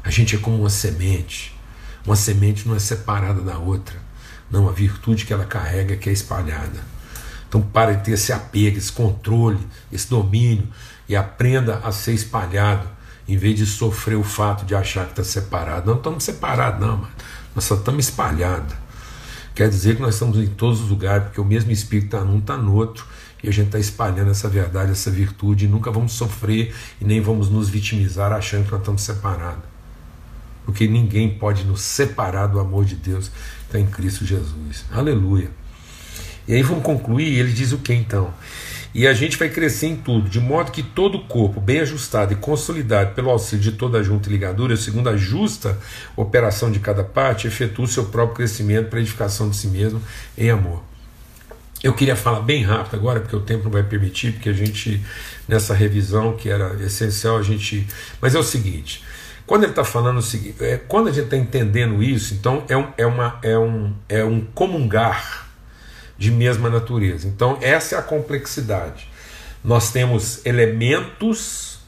A 0.03 0.09
gente 0.09 0.35
é 0.35 0.39
como 0.39 0.57
uma 0.57 0.71
semente. 0.71 1.55
Uma 2.03 2.15
semente 2.15 2.67
não 2.67 2.75
é 2.75 2.79
separada 2.79 3.41
da 3.41 3.59
outra. 3.59 3.95
Não, 4.49 4.67
a 4.67 4.71
virtude 4.71 5.23
que 5.23 5.31
ela 5.31 5.45
carrega 5.45 5.93
é 5.93 5.97
que 5.97 6.09
é 6.09 6.11
espalhada. 6.11 6.83
Então 7.47 7.61
para 7.61 7.93
de 7.93 8.05
ter 8.05 8.13
esse 8.13 8.33
apego, 8.33 8.79
esse 8.79 8.91
controle, 8.91 9.59
esse 9.91 10.09
domínio 10.09 10.67
e 11.07 11.15
aprenda 11.15 11.77
a 11.83 11.91
ser 11.91 12.13
espalhado 12.13 12.89
em 13.27 13.37
vez 13.37 13.55
de 13.55 13.67
sofrer 13.67 14.15
o 14.15 14.23
fato 14.23 14.65
de 14.65 14.73
achar 14.73 15.05
que 15.05 15.11
está 15.11 15.23
separado. 15.23 15.91
Não 15.91 15.97
estamos 15.97 16.23
separados, 16.23 16.79
não. 16.79 17.07
Nós 17.53 17.65
só 17.65 17.75
estamos 17.75 18.05
espalhados. 18.09 18.81
Quer 19.55 19.69
dizer 19.69 19.95
que 19.95 20.01
nós 20.01 20.15
estamos 20.15 20.37
em 20.37 20.47
todos 20.47 20.81
os 20.81 20.89
lugares, 20.89 21.25
porque 21.25 21.39
o 21.39 21.45
mesmo 21.45 21.71
Espírito 21.71 22.15
está 22.15 22.25
num, 22.25 22.39
está 22.39 22.57
no 22.57 22.73
outro, 22.73 23.05
e 23.43 23.49
a 23.49 23.51
gente 23.51 23.67
está 23.67 23.79
espalhando 23.79 24.31
essa 24.31 24.47
verdade, 24.47 24.91
essa 24.91 25.11
virtude, 25.11 25.65
e 25.65 25.67
nunca 25.67 25.91
vamos 25.91 26.13
sofrer 26.13 26.73
e 26.99 27.05
nem 27.05 27.21
vamos 27.21 27.49
nos 27.49 27.69
vitimizar 27.69 28.31
achando 28.31 28.65
que 28.65 28.71
nós 28.71 28.79
estamos 28.79 29.01
separados. 29.01 29.63
Porque 30.65 30.87
ninguém 30.87 31.37
pode 31.37 31.65
nos 31.65 31.81
separar 31.81 32.47
do 32.47 32.59
amor 32.59 32.85
de 32.85 32.95
Deus 32.95 33.27
que 33.27 33.65
está 33.65 33.79
em 33.79 33.85
Cristo 33.85 34.25
Jesus. 34.25 34.85
Aleluia. 34.89 35.51
E 36.47 36.53
aí 36.53 36.63
vamos 36.63 36.83
concluir, 36.83 37.37
ele 37.37 37.51
diz 37.51 37.73
o 37.73 37.77
que 37.77 37.93
então? 37.93 38.33
E 38.93 39.08
a 39.08 39.13
gente 39.13 39.38
vai 39.38 39.49
crescer 39.49 39.88
em 39.88 39.95
tudo, 39.95 40.29
de 40.29 40.39
modo 40.39 40.71
que 40.71 40.84
todo 40.84 41.17
o 41.17 41.25
corpo, 41.25 41.60
bem 41.60 41.79
ajustado 41.79 42.32
e 42.32 42.36
consolidado 42.36 43.15
pelo 43.15 43.32
auxílio 43.32 43.63
de 43.63 43.71
toda 43.71 43.97
a 43.97 44.03
junta 44.03 44.29
e 44.29 44.32
ligadura, 44.32 44.77
segundo 44.77 45.10
a 45.10 45.17
justa 45.17 45.79
operação 46.15 46.71
de 46.71 46.79
cada 46.79 47.03
parte, 47.03 47.47
efetua 47.47 47.86
o 47.86 47.88
seu 47.88 48.06
próprio 48.06 48.36
crescimento 48.36 48.89
para 48.89 48.99
a 48.99 49.01
edificação 49.01 49.49
de 49.49 49.56
si 49.56 49.67
mesmo 49.67 49.99
em 50.38 50.51
amor. 50.51 50.84
Eu 51.84 51.93
queria 51.93 52.15
falar 52.15 52.41
bem 52.41 52.63
rápido 52.63 52.95
agora, 52.95 53.19
porque 53.19 53.36
o 53.36 53.41
tempo 53.41 53.65
não 53.65 53.71
vai 53.71 53.84
permitir, 53.84 54.34
porque 54.34 54.49
a 54.49 54.53
gente, 54.53 55.03
nessa 55.47 55.73
revisão 55.73 56.38
que 56.38 56.47
era 56.47 56.75
essencial, 56.82 57.38
a 57.38 57.43
gente. 57.43 57.86
Mas 58.21 58.36
é 58.36 58.39
o 58.39 58.43
seguinte. 58.43 59.03
Quando 59.45 59.63
ele 59.63 59.73
está 59.73 59.84
falando 59.84 60.19
o 60.19 60.21
seguinte, 60.21 60.56
é, 60.62 60.77
quando 60.77 61.10
a 61.10 61.12
gente 61.12 61.25
está 61.25 61.36
entendendo 61.36 62.01
isso, 62.01 62.34
então 62.34 62.63
é 62.69 62.77
um, 62.77 62.88
é, 62.97 63.06
uma, 63.06 63.39
é, 63.41 63.58
um, 63.58 63.93
é 64.08 64.23
um 64.23 64.39
comungar 64.53 65.42
de 66.17 66.32
mesma 66.32 66.69
natureza. 66.69 67.28
Então, 67.28 67.58
essa 67.62 67.95
é 67.95 67.97
a 67.97 68.02
complexidade. 68.02 69.08
Nós 69.63 69.91
temos 69.91 70.45
elementos 70.45 71.80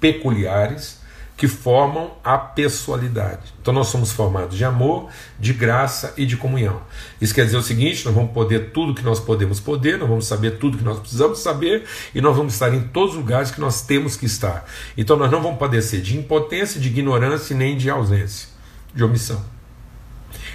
peculiares, 0.00 0.98
que 1.36 1.46
formam 1.46 2.12
a 2.24 2.38
pessoalidade. 2.38 3.52
Então 3.60 3.74
nós 3.74 3.88
somos 3.88 4.10
formados 4.10 4.56
de 4.56 4.64
amor, 4.64 5.10
de 5.38 5.52
graça 5.52 6.14
e 6.16 6.24
de 6.24 6.36
comunhão. 6.36 6.80
Isso 7.20 7.34
quer 7.34 7.44
dizer 7.44 7.58
o 7.58 7.62
seguinte: 7.62 8.04
nós 8.06 8.14
vamos 8.14 8.32
poder 8.32 8.70
tudo 8.70 8.94
que 8.94 9.04
nós 9.04 9.20
podemos 9.20 9.60
poder, 9.60 9.98
nós 9.98 10.08
vamos 10.08 10.26
saber 10.26 10.52
tudo 10.52 10.78
que 10.78 10.84
nós 10.84 10.98
precisamos 10.98 11.40
saber 11.40 11.84
e 12.14 12.20
nós 12.22 12.34
vamos 12.34 12.54
estar 12.54 12.72
em 12.72 12.88
todos 12.88 13.10
os 13.10 13.20
lugares 13.20 13.50
que 13.50 13.60
nós 13.60 13.82
temos 13.82 14.16
que 14.16 14.24
estar. 14.24 14.64
Então 14.96 15.16
nós 15.16 15.30
não 15.30 15.42
vamos 15.42 15.58
padecer 15.58 16.00
de 16.00 16.16
impotência, 16.16 16.80
de 16.80 16.88
ignorância 16.88 17.54
nem 17.54 17.76
de 17.76 17.90
ausência, 17.90 18.48
de 18.94 19.04
omissão. 19.04 19.44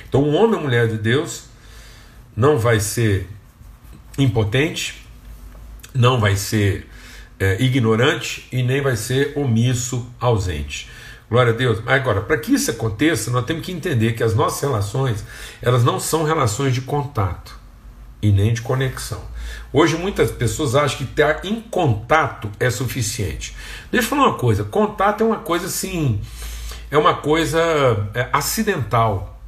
Então 0.10 0.24
um 0.24 0.36
homem 0.36 0.56
ou 0.56 0.62
mulher 0.62 0.88
de 0.88 0.98
Deus 0.98 1.51
não 2.36 2.58
vai 2.58 2.80
ser 2.80 3.30
impotente, 4.17 5.06
não 5.94 6.20
vai 6.20 6.36
ser 6.36 6.88
é, 7.39 7.62
ignorante 7.62 8.48
e 8.52 8.63
nem 8.63 8.82
vai 8.82 8.96
ser 8.96 9.34
omisso, 9.36 10.08
ausente. 10.20 10.89
Glória 11.30 11.54
a 11.54 11.56
Deus. 11.56 11.82
Agora, 11.86 12.22
para 12.22 12.38
que 12.38 12.54
isso 12.54 12.70
aconteça, 12.72 13.32
nós 13.32 13.46
temos 13.46 13.65
que 13.65 13.72
entender 13.72 14.13
que 14.13 14.24
as 14.24 14.36
nossas 14.36 14.62
relações, 14.62 15.24
elas 15.62 15.84
não 15.84 16.00
são 16.00 16.24
relações 16.24 16.74
de 16.74 16.82
contato 16.82 17.58
e 18.22 18.32
nem 18.32 18.54
de 18.54 18.62
conexão. 18.62 19.22
Hoje 19.74 19.98
muitas 19.98 20.30
pessoas 20.30 20.76
acham 20.76 20.98
que 20.98 21.04
estar 21.06 21.46
em 21.46 21.62
contato 21.62 22.52
é 22.60 22.70
suficiente. 22.70 23.56
Deixa 23.89 24.06
eu 24.06 24.10
falar 24.10 24.28
uma 24.28 24.38
coisa, 24.38 24.65
contato 24.65 25.22
é 25.22 25.26
uma 25.26 25.39
coisa 25.39 25.67
assim, 25.67 26.20
é 26.91 26.98
uma 26.98 27.13
coisa 27.13 27.60
é, 28.13 28.28
acidental. 28.34 29.40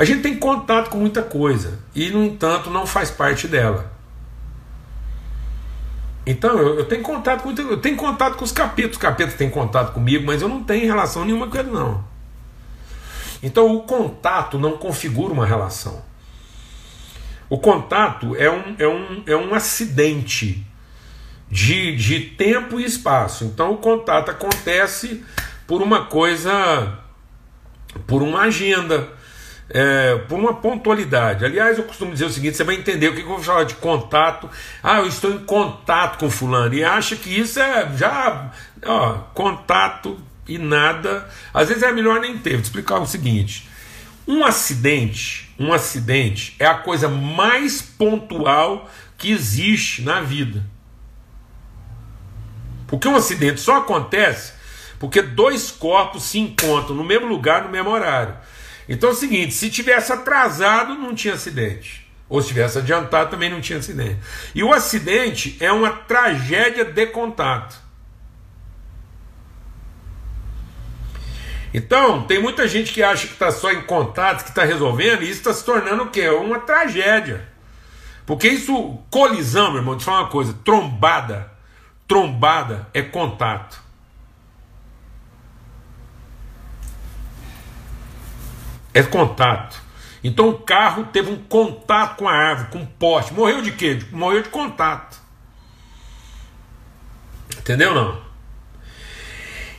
A 0.00 0.04
gente 0.06 0.22
tem 0.22 0.34
contato 0.34 0.88
com 0.88 0.96
muita 0.96 1.20
coisa 1.20 1.78
e, 1.94 2.08
no 2.08 2.24
entanto, 2.24 2.70
não 2.70 2.86
faz 2.86 3.10
parte 3.10 3.46
dela. 3.46 3.92
Então 6.24 6.56
eu, 6.56 6.78
eu, 6.78 6.84
tenho 6.86 7.02
contato 7.02 7.42
com 7.42 7.50
eu 7.50 7.76
tenho 7.76 7.98
contato 7.98 8.38
com 8.38 8.44
os 8.44 8.50
capetos, 8.50 8.92
os 8.92 8.96
capetos 8.96 9.34
têm 9.34 9.50
contato 9.50 9.92
comigo, 9.92 10.24
mas 10.24 10.40
eu 10.40 10.48
não 10.48 10.64
tenho 10.64 10.86
relação 10.86 11.26
nenhuma 11.26 11.48
com 11.48 11.58
ele 11.58 11.70
não. 11.70 12.02
Então 13.42 13.76
o 13.76 13.82
contato 13.82 14.58
não 14.58 14.78
configura 14.78 15.34
uma 15.34 15.44
relação. 15.44 16.02
O 17.50 17.58
contato 17.58 18.34
é 18.36 18.50
um, 18.50 18.76
é 18.78 18.88
um, 18.88 19.22
é 19.26 19.36
um 19.36 19.54
acidente 19.54 20.66
de, 21.50 21.94
de 21.94 22.20
tempo 22.20 22.80
e 22.80 22.86
espaço. 22.86 23.44
Então 23.44 23.72
o 23.72 23.76
contato 23.76 24.30
acontece 24.30 25.22
por 25.66 25.82
uma 25.82 26.06
coisa, 26.06 27.00
por 28.06 28.22
uma 28.22 28.40
agenda 28.44 29.19
é, 29.70 30.16
por 30.28 30.38
uma 30.38 30.54
pontualidade. 30.54 31.44
Aliás, 31.44 31.78
eu 31.78 31.84
costumo 31.84 32.12
dizer 32.12 32.24
o 32.24 32.30
seguinte: 32.30 32.56
você 32.56 32.64
vai 32.64 32.74
entender 32.74 33.08
o 33.08 33.14
que 33.14 33.20
eu 33.20 33.26
vou 33.26 33.38
falar 33.38 33.64
de 33.64 33.74
contato. 33.74 34.50
Ah, 34.82 34.98
eu 34.98 35.06
estou 35.06 35.30
em 35.32 35.38
contato 35.38 36.18
com 36.18 36.28
fulano 36.28 36.74
e 36.74 36.84
acha 36.84 37.16
que 37.16 37.30
isso 37.30 37.60
é 37.60 37.96
já 37.96 38.50
ó, 38.84 39.12
contato 39.34 40.18
e 40.46 40.58
nada. 40.58 41.28
Às 41.54 41.68
vezes 41.68 41.82
é 41.82 41.92
melhor 41.92 42.20
nem 42.20 42.36
ter. 42.38 42.52
Vou 42.54 42.60
explicar 42.60 42.98
o 42.98 43.06
seguinte: 43.06 43.68
um 44.26 44.44
acidente, 44.44 45.54
um 45.58 45.72
acidente 45.72 46.56
é 46.58 46.66
a 46.66 46.74
coisa 46.74 47.08
mais 47.08 47.80
pontual 47.80 48.90
que 49.16 49.30
existe 49.30 50.02
na 50.02 50.20
vida. 50.20 50.64
Porque 52.88 53.06
um 53.06 53.14
acidente 53.14 53.60
só 53.60 53.78
acontece 53.78 54.58
porque 55.00 55.22
dois 55.22 55.70
corpos 55.70 56.24
se 56.24 56.38
encontram 56.38 56.94
no 56.94 57.02
mesmo 57.02 57.26
lugar 57.26 57.64
no 57.64 57.70
mesmo 57.70 57.88
horário. 57.88 58.36
Então 58.88 59.10
é 59.10 59.12
o 59.12 59.16
seguinte: 59.16 59.54
se 59.54 59.70
tivesse 59.70 60.12
atrasado, 60.12 60.94
não 60.94 61.14
tinha 61.14 61.34
acidente. 61.34 62.08
Ou 62.28 62.40
se 62.40 62.48
tivesse 62.48 62.78
adiantado, 62.78 63.30
também 63.30 63.50
não 63.50 63.60
tinha 63.60 63.80
acidente. 63.80 64.18
E 64.54 64.62
o 64.62 64.72
acidente 64.72 65.56
é 65.58 65.72
uma 65.72 65.90
tragédia 65.90 66.84
de 66.84 67.06
contato. 67.06 67.76
Então, 71.72 72.24
tem 72.24 72.40
muita 72.40 72.66
gente 72.66 72.92
que 72.92 73.02
acha 73.02 73.26
que 73.26 73.32
está 73.32 73.50
só 73.50 73.70
em 73.70 73.82
contato, 73.82 74.42
que 74.42 74.50
está 74.50 74.64
resolvendo, 74.64 75.22
e 75.22 75.30
isso 75.30 75.38
está 75.38 75.52
se 75.52 75.64
tornando 75.64 76.04
o 76.04 76.10
quê? 76.10 76.28
Uma 76.28 76.58
tragédia. 76.60 77.48
Porque 78.26 78.48
isso, 78.48 78.98
colisão, 79.10 79.70
meu 79.70 79.80
irmão, 79.80 79.94
deixa 79.94 80.08
eu 80.08 80.14
falar 80.14 80.24
uma 80.24 80.30
coisa: 80.30 80.54
trombada. 80.64 81.50
Trombada 82.06 82.88
é 82.92 83.02
contato. 83.02 83.80
É 88.92 89.02
contato. 89.02 89.80
Então 90.22 90.50
o 90.50 90.58
carro 90.58 91.04
teve 91.12 91.30
um 91.30 91.36
contato 91.36 92.16
com 92.16 92.28
a 92.28 92.32
árvore, 92.32 92.70
com 92.70 92.82
o 92.82 92.86
poste. 92.86 93.32
Morreu 93.32 93.62
de 93.62 93.72
quê? 93.72 93.98
Morreu 94.12 94.42
de 94.42 94.48
contato. 94.48 95.18
Entendeu 97.58 97.94
não? 97.94 98.30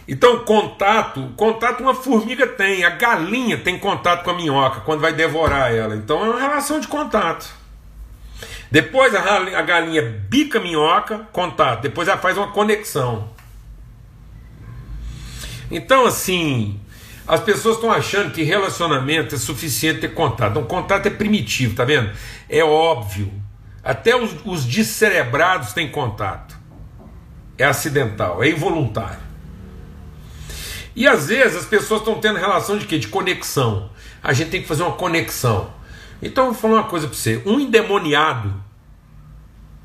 Então, 0.08 0.44
contato, 0.44 1.32
contato 1.38 1.82
uma 1.82 1.94
formiga 1.94 2.46
tem, 2.46 2.84
a 2.84 2.90
galinha 2.90 3.58
tem 3.58 3.80
contato 3.80 4.24
com 4.24 4.32
a 4.32 4.34
minhoca 4.34 4.82
quando 4.82 5.00
vai 5.00 5.14
devorar 5.14 5.74
ela. 5.74 5.96
Então 5.96 6.26
é 6.26 6.30
uma 6.30 6.40
relação 6.40 6.80
de 6.80 6.88
contato. 6.88 7.48
Depois 8.70 9.14
a 9.16 9.62
galinha 9.62 10.02
bica 10.02 10.58
a 10.58 10.62
minhoca, 10.62 11.20
contato. 11.32 11.82
Depois 11.82 12.08
ela 12.08 12.18
faz 12.18 12.38
uma 12.38 12.52
conexão. 12.52 13.30
Então, 15.70 16.06
assim, 16.06 16.81
as 17.32 17.40
pessoas 17.40 17.76
estão 17.76 17.90
achando 17.90 18.34
que 18.34 18.44
relacionamento 18.44 19.34
é 19.34 19.38
suficiente 19.38 20.02
ter 20.02 20.14
contato. 20.14 20.52
Então, 20.52 20.66
contato 20.66 21.06
é 21.06 21.10
primitivo, 21.10 21.74
tá 21.74 21.86
vendo? 21.86 22.12
É 22.50 22.62
óbvio. 22.62 23.32
Até 23.82 24.14
os, 24.14 24.36
os 24.44 24.66
descerebrados 24.66 25.72
têm 25.72 25.90
contato. 25.90 26.60
É 27.58 27.64
acidental, 27.64 28.44
é 28.44 28.50
involuntário. 28.50 29.22
E 30.94 31.08
às 31.08 31.28
vezes 31.28 31.56
as 31.56 31.66
pessoas 31.66 32.02
estão 32.02 32.20
tendo 32.20 32.38
relação 32.38 32.78
de 32.78 32.86
quê? 32.86 33.00
De 33.00 33.08
conexão. 33.08 33.90
A 34.22 34.34
gente 34.34 34.50
tem 34.52 34.62
que 34.62 34.68
fazer 34.68 34.84
uma 34.84 34.98
conexão. 34.98 35.74
Então 36.22 36.48
eu 36.48 36.52
vou 36.52 36.62
falar 36.62 36.82
uma 36.82 36.90
coisa 36.90 37.08
para 37.08 37.16
você: 37.16 37.42
um 37.46 37.62
endemoniado, 37.62 38.62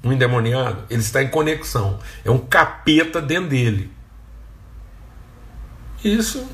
um 0.03 0.13
endemoniado, 0.13 0.83
ele 0.91 1.01
está 1.01 1.23
em 1.23 1.29
conexão. 1.29 2.01
É 2.25 2.31
um 2.31 2.39
capeta 2.39 3.23
dentro 3.23 3.51
dele. 3.51 3.89
Isso 6.03 6.45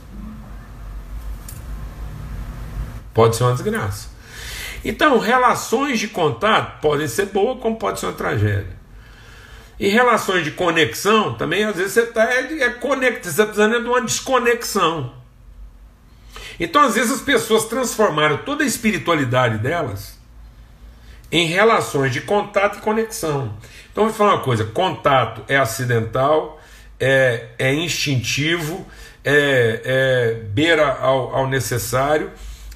Pode 3.14 3.36
ser 3.36 3.44
uma 3.44 3.52
desgraça. 3.52 4.08
Então, 4.84 5.18
relações 5.18 6.00
de 6.00 6.08
contato 6.08 6.80
podem 6.80 7.06
ser 7.06 7.26
boas, 7.26 7.60
como 7.60 7.76
pode 7.76 8.00
ser 8.00 8.06
uma 8.06 8.12
tragédia. 8.12 8.82
E 9.78 9.88
relações 9.88 10.44
de 10.44 10.50
conexão, 10.52 11.34
também 11.34 11.64
às 11.64 11.76
vezes 11.76 11.92
você 11.92 12.02
está 12.02 12.24
é, 12.24 12.40
é 12.40 12.68
está 12.68 13.46
precisando 13.46 13.82
de 13.82 13.88
uma 13.88 14.00
desconexão. 14.00 15.12
Então, 16.58 16.82
às 16.82 16.94
vezes, 16.94 17.12
as 17.12 17.20
pessoas 17.20 17.64
transformaram 17.64 18.38
toda 18.38 18.62
a 18.62 18.66
espiritualidade 18.66 19.58
delas 19.58 20.18
em 21.30 21.46
relações 21.46 22.12
de 22.12 22.20
contato 22.20 22.78
e 22.78 22.82
conexão. 22.82 23.54
Então, 23.90 24.04
vou 24.04 24.12
falar 24.12 24.34
uma 24.34 24.42
coisa: 24.42 24.64
contato 24.64 25.42
é 25.48 25.56
acidental, 25.56 26.60
é, 27.00 27.48
é 27.58 27.74
instintivo, 27.74 28.86
é, 29.24 29.80
é 29.84 30.34
beira 30.48 30.98
ao, 31.00 31.34
ao 31.34 31.48
necessário 31.48 32.30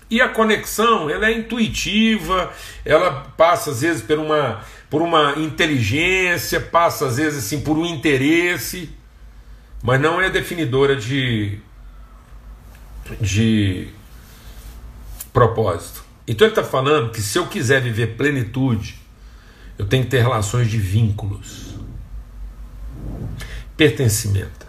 e 0.09 0.21
a 0.21 0.29
conexão, 0.29 1.11
ela 1.11 1.27
é 1.27 1.37
intuitiva, 1.37 2.53
ela 2.85 3.33
passa 3.37 3.71
às 3.71 3.81
vezes 3.81 4.03
por 4.03 4.19
uma, 4.19 4.61
por 4.89 5.03
uma 5.03 5.35
inteligência, 5.37 6.61
passa 6.61 7.07
às 7.07 7.17
vezes 7.17 7.45
assim 7.45 7.61
por 7.61 7.77
um 7.77 7.85
interesse, 7.85 8.91
mas 9.83 10.01
não 10.01 10.21
é 10.21 10.31
definidora 10.31 10.95
de, 10.95 11.59
de 13.21 13.89
propósito. 15.33 16.05
Então 16.27 16.47
ele 16.47 16.53
está 16.53 16.65
falando 16.65 17.11
que 17.11 17.21
se 17.21 17.39
eu 17.39 17.47
quiser 17.47 17.83
viver 17.83 18.17
plenitude, 18.17 19.01
eu 19.77 19.87
tenho 19.87 20.05
que 20.05 20.11
ter 20.11 20.23
relações 20.23 20.71
de 20.71 20.79
vínculos, 20.79 21.75
pertencimento, 23.77 24.67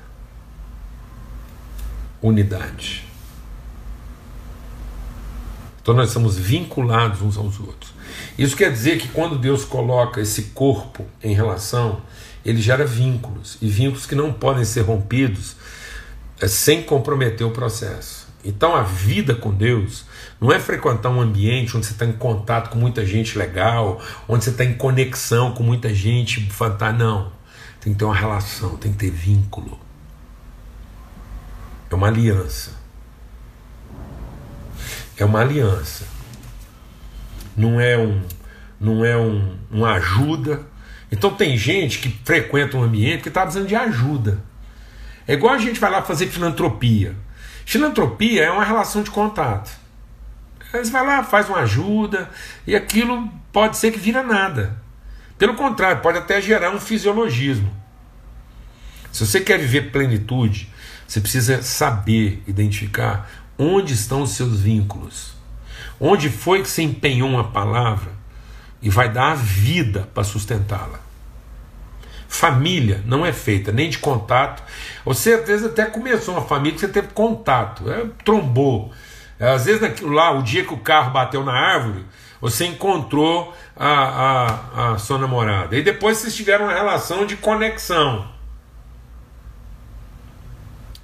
unidade. 2.22 3.07
Então 5.88 5.96
nós 5.96 6.10
estamos 6.10 6.38
vinculados 6.38 7.22
uns 7.22 7.38
aos 7.38 7.62
outros. 7.62 7.94
Isso 8.38 8.58
quer 8.58 8.70
dizer 8.70 9.00
que 9.00 9.08
quando 9.08 9.40
Deus 9.40 9.64
coloca 9.64 10.20
esse 10.20 10.44
corpo 10.54 11.06
em 11.24 11.34
relação, 11.34 12.02
ele 12.44 12.62
gera 12.62 12.86
vínculos, 12.86 13.58
e 13.62 13.70
vínculos 13.70 14.06
que 14.06 14.14
não 14.14 14.34
podem 14.34 14.66
ser 14.66 14.82
rompidos 14.82 15.56
é, 16.42 16.48
sem 16.50 16.84
comprometer 16.84 17.48
o 17.48 17.52
processo. 17.52 18.28
Então 18.44 18.76
a 18.76 18.82
vida 18.82 19.34
com 19.34 19.50
Deus 19.50 20.04
não 20.42 20.52
é 20.52 20.60
frequentar 20.60 21.10
um 21.10 21.22
ambiente 21.22 21.78
onde 21.78 21.86
você 21.86 21.94
está 21.94 22.06
em 22.06 22.12
contato 22.12 22.70
com 22.70 22.78
muita 22.78 23.06
gente 23.06 23.38
legal, 23.38 24.02
onde 24.28 24.44
você 24.44 24.50
está 24.50 24.66
em 24.66 24.74
conexão 24.74 25.54
com 25.54 25.64
muita 25.64 25.94
gente 25.96 26.42
fantástica. 26.50 27.02
Não. 27.02 27.32
Tem 27.80 27.94
que 27.94 28.00
ter 28.00 28.04
uma 28.04 28.14
relação, 28.14 28.76
tem 28.76 28.92
que 28.92 28.98
ter 28.98 29.10
vínculo. 29.10 29.80
É 31.90 31.96
uma 31.96 32.08
aliança 32.08 32.87
é 35.18 35.26
uma 35.26 35.42
aliança. 35.42 36.06
Não 37.56 37.82
é 37.82 37.98
um, 37.98 38.22
não 38.80 39.04
é 39.04 39.18
um, 39.18 39.58
uma 39.72 39.94
ajuda. 39.94 40.62
Então 41.12 41.34
tem 41.34 41.58
gente 41.58 42.00
que 42.00 42.10
frequenta 42.24 42.78
um 42.78 42.84
ambiente 42.84 43.24
que 43.24 43.30
está 43.30 43.42
precisando 43.42 43.68
de 43.68 43.76
ajuda. 43.76 44.40
É 45.28 45.34
igual 45.34 45.54
a 45.54 45.58
gente 45.58 45.80
vai 45.80 45.92
lá 45.92 46.02
fazer 46.02 46.28
filantropia. 46.28 47.16
Filantropia 47.66 48.44
é 48.44 48.52
uma 48.52 48.64
relação 48.64 49.04
de 49.04 49.12
contato. 49.12 49.72
Você 50.72 50.92
vai 50.92 51.06
lá, 51.06 51.24
faz 51.24 51.50
uma 51.50 51.60
ajuda, 51.60 52.30
e 52.66 52.76
aquilo 52.76 53.30
pode 53.52 53.78
ser 53.78 53.92
que 53.92 54.00
vira 54.00 54.22
nada. 54.22 54.78
Pelo 55.38 55.56
contrário, 55.56 56.02
pode 56.02 56.18
até 56.18 56.42
gerar 56.42 56.72
um 56.72 56.80
fisiologismo. 56.80 57.72
Se 59.12 59.26
você 59.26 59.40
quer 59.40 59.58
viver 59.58 59.92
plenitude, 59.92 60.72
você 61.08 61.22
precisa 61.22 61.62
saber 61.62 62.44
identificar 62.48 63.30
onde 63.58 63.94
estão 63.94 64.22
os 64.22 64.32
seus 64.32 64.60
vínculos. 64.62 65.34
Onde 66.00 66.30
foi 66.30 66.62
que 66.62 66.70
você 66.70 66.84
empenhou 66.84 67.30
uma 67.30 67.46
palavra 67.46 68.12
e 68.82 68.90
vai 68.90 69.10
dar 69.10 69.32
a 69.32 69.36
vida 69.36 70.08
para 70.14 70.24
sustentá-la. 70.24 71.00
Família 72.28 73.02
não 73.06 73.26
é 73.26 73.34
feita 73.34 73.72
nem 73.72 73.90
de 73.90 73.98
contato. 73.98 74.62
Às 75.06 75.24
vezes 75.24 75.66
até 75.66 75.86
começou 75.86 76.36
uma 76.36 76.44
família 76.44 76.74
que 76.74 76.80
você 76.80 76.88
teve 76.88 77.08
contato, 77.10 77.90
é, 77.90 78.06
trombou. 78.24 78.92
Às 79.40 79.66
vezes 79.66 80.02
lá, 80.02 80.32
o 80.32 80.42
dia 80.44 80.64
que 80.64 80.74
o 80.74 80.78
carro 80.78 81.12
bateu 81.12 81.44
na 81.44 81.54
árvore, 81.54 82.06
você 82.42 82.66
encontrou 82.66 83.56
a, 83.76 83.88
a, 83.88 84.94
a 84.94 84.98
sua 84.98 85.18
namorada. 85.18 85.76
E 85.76 85.82
depois 85.82 86.18
vocês 86.18 86.36
tiveram 86.36 86.66
uma 86.66 86.74
relação 86.74 87.26
de 87.26 87.38
conexão. 87.38 88.28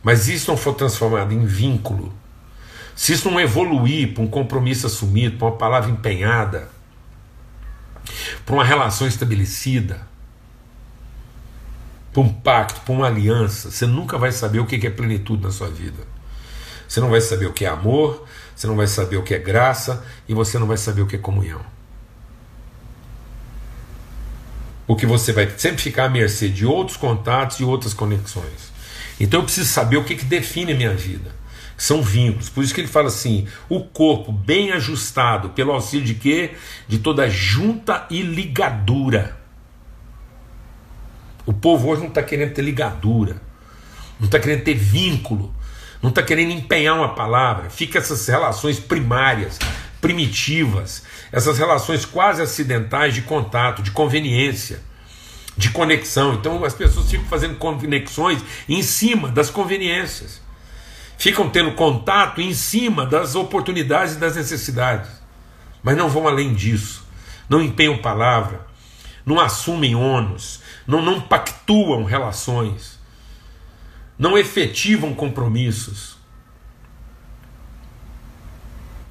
Mas 0.04 0.28
isso 0.28 0.52
não 0.52 0.58
for 0.58 0.74
transformado 0.74 1.32
em 1.32 1.46
vínculo, 1.46 2.14
se 2.96 3.14
isso 3.14 3.30
não 3.30 3.40
evoluir 3.40 4.14
para 4.14 4.24
um 4.24 4.28
compromisso 4.28 4.88
assumido, 4.88 5.38
para 5.38 5.48
uma 5.48 5.58
palavra 5.58 5.92
empenhada, 5.92 6.70
para 8.46 8.56
uma 8.56 8.64
relação 8.64 9.08
estabelecida, 9.08 10.08
para 12.12 12.22
um 12.22 12.30
pacto, 12.30 12.82
para 12.82 12.94
uma 12.94 13.08
aliança, 13.08 13.72
você 13.72 13.88
nunca 13.88 14.18
vai 14.18 14.32
saber 14.32 14.60
o 14.60 14.66
que 14.66 14.86
é 14.86 14.90
plenitude 14.90 15.42
na 15.42 15.52
sua 15.52 15.70
vida. 15.70 16.14
Você 16.88 17.00
não 17.00 17.10
vai 17.10 17.22
saber 17.22 17.48
o 17.48 17.54
que 17.54 17.66
é 17.66 17.70
amor, 17.70 18.24
você 18.56 18.68
não 18.68 18.76
vai 18.76 18.86
saber 18.86 19.18
o 19.18 19.24
que 19.24 19.34
é 19.34 19.40
graça 19.40 20.06
e 20.28 20.34
você 20.34 20.60
não 20.60 20.68
vai 20.68 20.78
saber 20.78 21.02
o 21.02 21.08
que 21.08 21.16
é 21.16 21.20
comunhão. 21.20 21.62
Porque 24.86 25.06
você 25.08 25.32
vai 25.32 25.50
sempre 25.58 25.82
ficar 25.82 26.06
à 26.06 26.10
mercê 26.10 26.50
de 26.50 26.66
outros 26.66 26.98
contatos 26.98 27.60
e 27.60 27.64
outras 27.64 27.94
conexões. 27.94 28.72
Então 29.20 29.40
eu 29.40 29.44
preciso 29.46 29.70
saber 29.70 29.98
o 29.98 30.04
que, 30.04 30.16
que 30.16 30.26
define 30.26 30.74
a 30.74 30.76
minha 30.76 30.94
vida. 30.94 31.34
São 31.84 32.02
vínculos. 32.02 32.48
Por 32.48 32.64
isso 32.64 32.74
que 32.74 32.80
ele 32.80 32.88
fala 32.88 33.10
assim: 33.10 33.46
o 33.68 33.84
corpo 33.84 34.32
bem 34.32 34.72
ajustado, 34.72 35.50
pelo 35.50 35.74
auxílio 35.74 36.06
de 36.06 36.16
quê? 36.16 36.52
De 36.88 37.00
toda 37.00 37.30
junta 37.30 38.08
e 38.10 38.22
ligadura. 38.22 39.38
O 41.46 41.52
povo 41.52 41.90
hoje 41.90 42.00
não 42.00 42.08
está 42.08 42.24
querendo 42.24 42.54
ter 42.54 42.62
ligadura, 42.62 43.42
não 44.18 44.28
está 44.28 44.40
querendo 44.40 44.64
ter 44.64 44.76
vínculo, 44.76 45.54
não 46.02 46.10
está 46.10 46.24
querendo 46.24 46.52
empenhar 46.52 46.96
uma 46.96 47.16
palavra. 47.16 47.70
Fica 47.70 48.00
essas 48.00 48.26
relações 48.30 48.80
primárias, 48.80 49.60
primitivas, 50.00 51.04
essas 51.34 51.58
relações 51.58 52.06
quase 52.06 52.42
acidentais 52.42 53.14
de 53.14 53.24
contato, 53.24 53.84
de 53.84 53.92
conveniência 53.92 54.80
de 55.58 55.70
conexão. 55.70 56.36
Então 56.36 56.64
as 56.64 56.74
pessoas 56.74 57.12
ficam 57.12 57.26
fazendo 57.26 57.58
conexões 57.58 58.42
em 58.70 58.82
cima 58.82 59.30
das 59.30 59.50
conveniências, 59.50 60.42
ficam 61.24 61.50
tendo 61.50 61.72
contato 61.72 62.42
em 62.42 62.54
cima 62.54 63.06
das 63.06 63.34
oportunidades 63.34 64.16
e 64.16 64.20
das 64.20 64.36
necessidades, 64.36 65.10
mas 65.82 65.96
não 65.96 66.10
vão 66.10 66.28
além 66.28 66.54
disso, 66.54 67.08
não 67.48 67.62
empenham 67.62 67.98
palavra, 67.98 68.68
não 69.26 69.40
assumem 69.40 69.96
ônus, 69.96 70.60
não, 70.86 71.02
não 71.02 71.22
pactuam 71.22 72.04
relações, 72.04 73.00
não 74.20 74.38
efetivam 74.38 75.14
compromissos. 75.14 76.18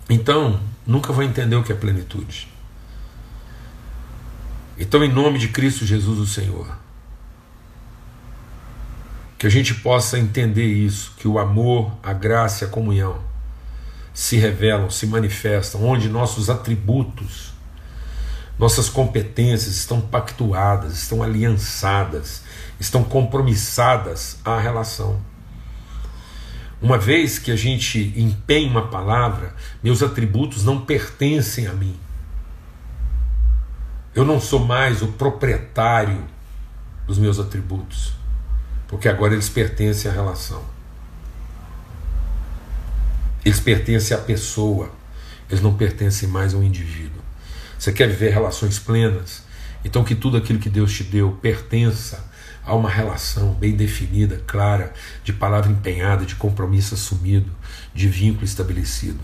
Então, 0.06 0.60
nunca 0.86 1.14
vão 1.14 1.24
entender 1.24 1.56
o 1.56 1.62
que 1.62 1.72
é 1.72 1.74
plenitude. 1.74 2.46
Então, 4.76 5.02
em 5.02 5.10
nome 5.10 5.38
de 5.38 5.48
Cristo 5.48 5.86
Jesus, 5.86 6.18
o 6.18 6.26
Senhor, 6.26 6.76
que 9.42 9.46
a 9.48 9.50
gente 9.50 9.74
possa 9.74 10.20
entender 10.20 10.66
isso, 10.66 11.14
que 11.16 11.26
o 11.26 11.36
amor, 11.36 11.90
a 12.00 12.12
graça 12.12 12.62
e 12.62 12.68
a 12.68 12.70
comunhão 12.70 13.18
se 14.14 14.36
revelam, 14.36 14.88
se 14.88 15.04
manifestam, 15.04 15.84
onde 15.84 16.08
nossos 16.08 16.48
atributos, 16.48 17.52
nossas 18.56 18.88
competências 18.88 19.74
estão 19.74 20.00
pactuadas, 20.00 20.92
estão 20.92 21.24
aliançadas, 21.24 22.44
estão 22.78 23.02
compromissadas 23.02 24.38
à 24.44 24.60
relação. 24.60 25.20
Uma 26.80 26.96
vez 26.96 27.36
que 27.40 27.50
a 27.50 27.56
gente 27.56 28.14
empenha 28.16 28.70
uma 28.70 28.86
palavra, 28.86 29.56
meus 29.82 30.04
atributos 30.04 30.62
não 30.62 30.82
pertencem 30.82 31.66
a 31.66 31.72
mim. 31.72 31.98
Eu 34.14 34.24
não 34.24 34.40
sou 34.40 34.60
mais 34.60 35.02
o 35.02 35.08
proprietário 35.08 36.24
dos 37.08 37.18
meus 37.18 37.40
atributos, 37.40 38.21
porque 38.92 39.08
agora 39.08 39.32
eles 39.32 39.48
pertencem 39.48 40.10
à 40.10 40.12
relação. 40.12 40.62
Eles 43.42 43.58
pertencem 43.58 44.14
à 44.14 44.20
pessoa, 44.20 44.92
eles 45.48 45.62
não 45.62 45.74
pertencem 45.74 46.28
mais 46.28 46.52
ao 46.52 46.62
indivíduo. 46.62 47.22
Você 47.78 47.90
quer 47.90 48.06
viver 48.06 48.34
relações 48.34 48.78
plenas? 48.78 49.44
Então 49.82 50.04
que 50.04 50.14
tudo 50.14 50.36
aquilo 50.36 50.58
que 50.58 50.68
Deus 50.68 50.92
te 50.92 51.04
deu 51.04 51.32
pertença 51.40 52.30
a 52.62 52.74
uma 52.74 52.90
relação 52.90 53.54
bem 53.54 53.74
definida, 53.74 54.42
clara, 54.46 54.92
de 55.24 55.32
palavra 55.32 55.72
empenhada, 55.72 56.26
de 56.26 56.34
compromisso 56.34 56.92
assumido, 56.92 57.50
de 57.94 58.06
vínculo 58.08 58.44
estabelecido. 58.44 59.20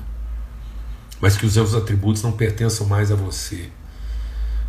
Mas 1.20 1.36
que 1.36 1.44
os 1.44 1.52
seus 1.52 1.74
atributos 1.74 2.22
não 2.22 2.32
pertençam 2.32 2.86
mais 2.86 3.12
a 3.12 3.14
você, 3.14 3.68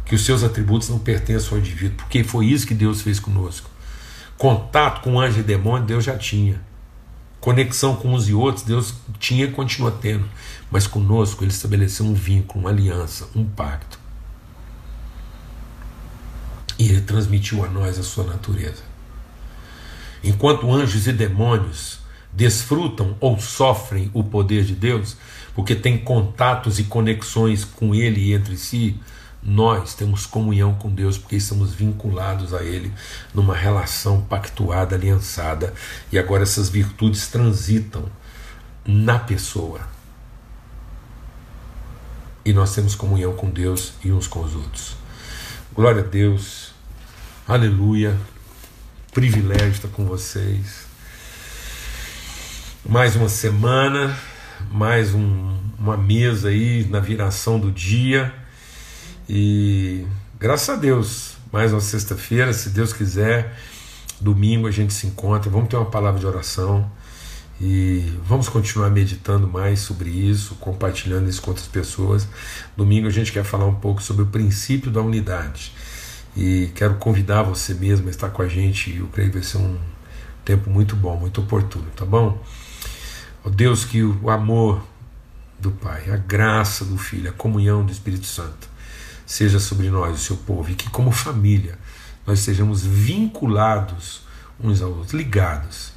que 0.03 0.13
os 0.13 0.25
seus 0.25 0.43
atributos 0.43 0.89
não 0.89 0.99
pertençam 0.99 1.53
ao 1.53 1.59
indivíduo, 1.59 1.95
porque 1.95 2.21
foi 2.21 2.47
isso 2.47 2.67
que 2.67 2.73
Deus 2.73 3.01
fez 3.01 3.17
conosco. 3.17 3.68
Contato 4.39 5.01
com 5.01 5.19
anjo 5.19 5.41
e 5.41 5.43
demônio, 5.43 5.85
Deus 5.85 6.05
já 6.05 6.17
tinha. 6.17 6.61
Conexão 7.41 7.97
com 7.97 8.13
uns 8.13 8.29
e 8.29 8.33
outros, 8.33 8.63
Deus 8.63 8.93
tinha 9.19 9.43
e 9.43 9.51
continua 9.51 9.91
tendo. 9.91 10.25
Mas 10.71 10.87
conosco, 10.87 11.43
Ele 11.43 11.51
estabeleceu 11.51 12.05
um 12.05 12.13
vínculo, 12.13 12.61
uma 12.61 12.69
aliança, 12.69 13.27
um 13.35 13.43
pacto. 13.43 13.99
E 16.77 16.87
Ele 16.87 17.01
transmitiu 17.01 17.65
a 17.65 17.67
nós 17.67 17.99
a 17.99 18.03
sua 18.03 18.23
natureza. 18.23 18.81
Enquanto 20.23 20.71
anjos 20.71 21.05
e 21.05 21.11
demônios 21.11 21.99
desfrutam 22.31 23.17
ou 23.19 23.37
sofrem 23.37 24.09
o 24.13 24.23
poder 24.23 24.63
de 24.63 24.73
Deus, 24.73 25.17
porque 25.53 25.75
têm 25.75 25.97
contatos 25.97 26.79
e 26.79 26.85
conexões 26.85 27.65
com 27.65 27.93
Ele 27.93 28.31
entre 28.31 28.55
si, 28.55 28.97
nós 29.41 29.93
temos 29.93 30.25
comunhão 30.25 30.75
com 30.75 30.89
Deus 30.89 31.17
porque 31.17 31.37
estamos 31.37 31.73
vinculados 31.73 32.53
a 32.53 32.61
Ele 32.61 32.93
numa 33.33 33.55
relação 33.55 34.21
pactuada, 34.21 34.95
aliançada, 34.95 35.73
e 36.11 36.19
agora 36.19 36.43
essas 36.43 36.69
virtudes 36.69 37.27
transitam 37.27 38.05
na 38.85 39.17
pessoa. 39.17 39.81
E 42.43 42.51
nós 42.51 42.73
temos 42.75 42.95
comunhão 42.95 43.33
com 43.33 43.49
Deus 43.49 43.93
e 44.03 44.11
uns 44.11 44.27
com 44.27 44.41
os 44.41 44.55
outros. 44.55 44.95
Glória 45.73 46.01
a 46.01 46.05
Deus, 46.05 46.73
aleluia, 47.47 48.17
privilégio 49.13 49.69
estar 49.69 49.87
com 49.89 50.05
vocês. 50.05 50.87
Mais 52.85 53.15
uma 53.15 53.29
semana, 53.29 54.17
mais 54.71 55.13
um, 55.13 55.57
uma 55.77 55.95
mesa 55.95 56.49
aí 56.49 56.85
na 56.89 56.99
viração 56.99 57.59
do 57.59 57.71
dia 57.71 58.33
e 59.31 60.07
graças 60.39 60.69
a 60.69 60.75
Deus, 60.75 61.37
mais 61.53 61.71
uma 61.71 61.79
sexta-feira, 61.79 62.51
se 62.51 62.71
Deus 62.71 62.91
quiser, 62.91 63.55
domingo 64.19 64.65
a 64.65 64.71
gente 64.71 64.91
se 64.91 65.05
encontra, 65.05 65.51
vamos 65.51 65.69
ter 65.69 65.75
uma 65.75 65.85
palavra 65.85 66.19
de 66.19 66.25
oração 66.25 66.91
e 67.61 68.11
vamos 68.25 68.49
continuar 68.49 68.89
meditando 68.89 69.47
mais 69.47 69.81
sobre 69.81 70.09
isso, 70.09 70.55
compartilhando 70.55 71.29
isso 71.29 71.43
com 71.43 71.51
outras 71.51 71.67
pessoas. 71.67 72.27
Domingo 72.75 73.05
a 73.05 73.11
gente 73.11 73.31
quer 73.31 73.43
falar 73.43 73.67
um 73.67 73.75
pouco 73.75 74.01
sobre 74.01 74.23
o 74.23 74.25
princípio 74.25 74.89
da 74.89 74.99
unidade 74.99 75.73
e 76.35 76.71
quero 76.73 76.95
convidar 76.95 77.43
você 77.43 77.75
mesmo 77.75 78.07
a 78.07 78.09
estar 78.09 78.31
com 78.31 78.41
a 78.41 78.47
gente. 78.47 78.97
Eu 78.97 79.05
creio 79.09 79.29
que 79.29 79.37
vai 79.37 79.43
ser 79.43 79.59
um 79.59 79.77
tempo 80.43 80.71
muito 80.71 80.95
bom, 80.95 81.15
muito 81.15 81.39
oportuno, 81.41 81.85
tá 81.95 82.03
bom? 82.03 82.43
Oh 83.43 83.51
Deus, 83.51 83.85
que 83.85 84.01
o 84.01 84.27
amor 84.27 84.81
do 85.59 85.69
Pai, 85.69 86.09
a 86.09 86.17
graça 86.17 86.83
do 86.83 86.97
Filho, 86.97 87.29
a 87.29 87.33
comunhão 87.33 87.85
do 87.85 87.91
Espírito 87.91 88.25
Santo 88.25 88.78
seja 89.29 89.59
sobre 89.59 89.91
nós, 89.91 90.15
o 90.15 90.23
seu 90.23 90.35
povo, 90.37 90.71
e 90.71 90.73
que, 90.73 90.89
como 90.89 91.11
família, 91.11 91.77
nós 92.25 92.39
sejamos 92.39 92.83
vinculados 92.83 94.21
uns 94.59 94.81
aos 94.81 94.97
outros, 94.97 95.13
ligados, 95.13 95.91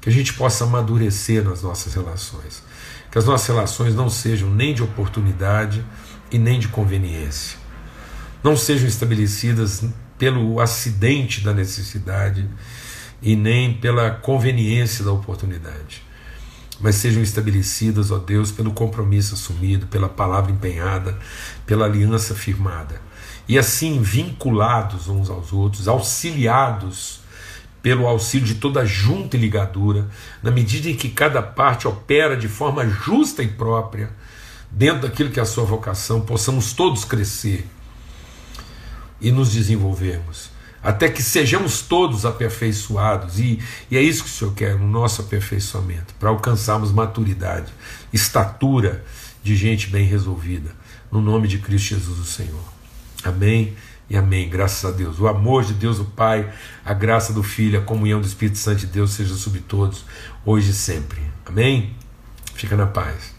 que 0.00 0.08
a 0.08 0.12
gente 0.12 0.32
possa 0.34 0.62
amadurecer 0.62 1.42
nas 1.42 1.60
nossas 1.60 1.92
relações, 1.94 2.62
que 3.10 3.18
as 3.18 3.24
nossas 3.24 3.48
relações 3.48 3.96
não 3.96 4.08
sejam 4.08 4.48
nem 4.48 4.72
de 4.72 4.80
oportunidade 4.84 5.84
e 6.30 6.38
nem 6.38 6.60
de 6.60 6.68
conveniência, 6.68 7.58
não 8.44 8.56
sejam 8.56 8.86
estabelecidas 8.86 9.84
pelo 10.16 10.60
acidente 10.60 11.40
da 11.40 11.52
necessidade 11.52 12.48
e 13.20 13.34
nem 13.34 13.74
pela 13.74 14.12
conveniência 14.12 15.04
da 15.04 15.10
oportunidade, 15.10 16.04
mas 16.80 16.96
sejam 16.96 17.22
estabelecidas, 17.22 18.10
ó 18.10 18.18
Deus, 18.18 18.52
pelo 18.52 18.72
compromisso 18.72 19.34
assumido, 19.34 19.86
pela 19.86 20.08
palavra 20.08 20.52
empenhada, 20.52 21.18
pela 21.66 21.86
aliança 21.86 22.34
firmada, 22.34 23.00
e 23.48 23.58
assim 23.58 24.00
vinculados 24.00 25.08
uns 25.08 25.28
aos 25.28 25.52
outros, 25.52 25.88
auxiliados 25.88 27.20
pelo 27.82 28.06
auxílio 28.06 28.46
de 28.46 28.56
toda 28.56 28.84
junta 28.84 29.36
e 29.36 29.40
ligadura, 29.40 30.08
na 30.42 30.50
medida 30.50 30.88
em 30.88 30.96
que 30.96 31.08
cada 31.08 31.40
parte 31.40 31.88
opera 31.88 32.36
de 32.36 32.48
forma 32.48 32.86
justa 32.86 33.42
e 33.42 33.48
própria, 33.48 34.10
dentro 34.70 35.02
daquilo 35.02 35.30
que 35.30 35.40
é 35.40 35.42
a 35.42 35.46
sua 35.46 35.64
vocação, 35.64 36.20
possamos 36.20 36.72
todos 36.72 37.04
crescer 37.04 37.66
e 39.20 39.32
nos 39.32 39.52
desenvolvermos, 39.52 40.50
até 40.82 41.08
que 41.08 41.22
sejamos 41.22 41.82
todos 41.82 42.24
aperfeiçoados, 42.24 43.38
e, 43.38 43.58
e 43.90 43.96
é 43.96 44.02
isso 44.02 44.24
que 44.24 44.30
o 44.30 44.32
Senhor 44.32 44.54
quer 44.54 44.78
no 44.78 44.86
nosso 44.86 45.22
aperfeiçoamento, 45.22 46.14
para 46.18 46.28
alcançarmos 46.28 46.92
maturidade, 46.92 47.72
estatura 48.12 49.04
de 49.42 49.56
gente 49.56 49.88
bem 49.88 50.06
resolvida, 50.06 50.70
no 51.10 51.20
nome 51.20 51.48
de 51.48 51.58
Cristo 51.58 51.94
Jesus, 51.94 52.18
o 52.18 52.24
Senhor. 52.24 52.62
Amém 53.24 53.74
e 54.10 54.16
amém. 54.16 54.48
Graças 54.48 54.84
a 54.84 54.94
Deus. 54.94 55.18
O 55.20 55.28
amor 55.28 55.64
de 55.64 55.74
Deus, 55.74 55.98
o 55.98 56.04
Pai, 56.04 56.52
a 56.84 56.94
graça 56.94 57.32
do 57.32 57.42
Filho, 57.42 57.78
a 57.78 57.82
comunhão 57.82 58.20
do 58.20 58.26
Espírito 58.26 58.58
Santo 58.58 58.80
de 58.80 58.86
Deus 58.86 59.12
seja 59.12 59.34
sobre 59.34 59.60
todos, 59.60 60.04
hoje 60.44 60.70
e 60.70 60.74
sempre. 60.74 61.20
Amém? 61.46 61.94
Fica 62.54 62.76
na 62.76 62.86
paz. 62.86 63.37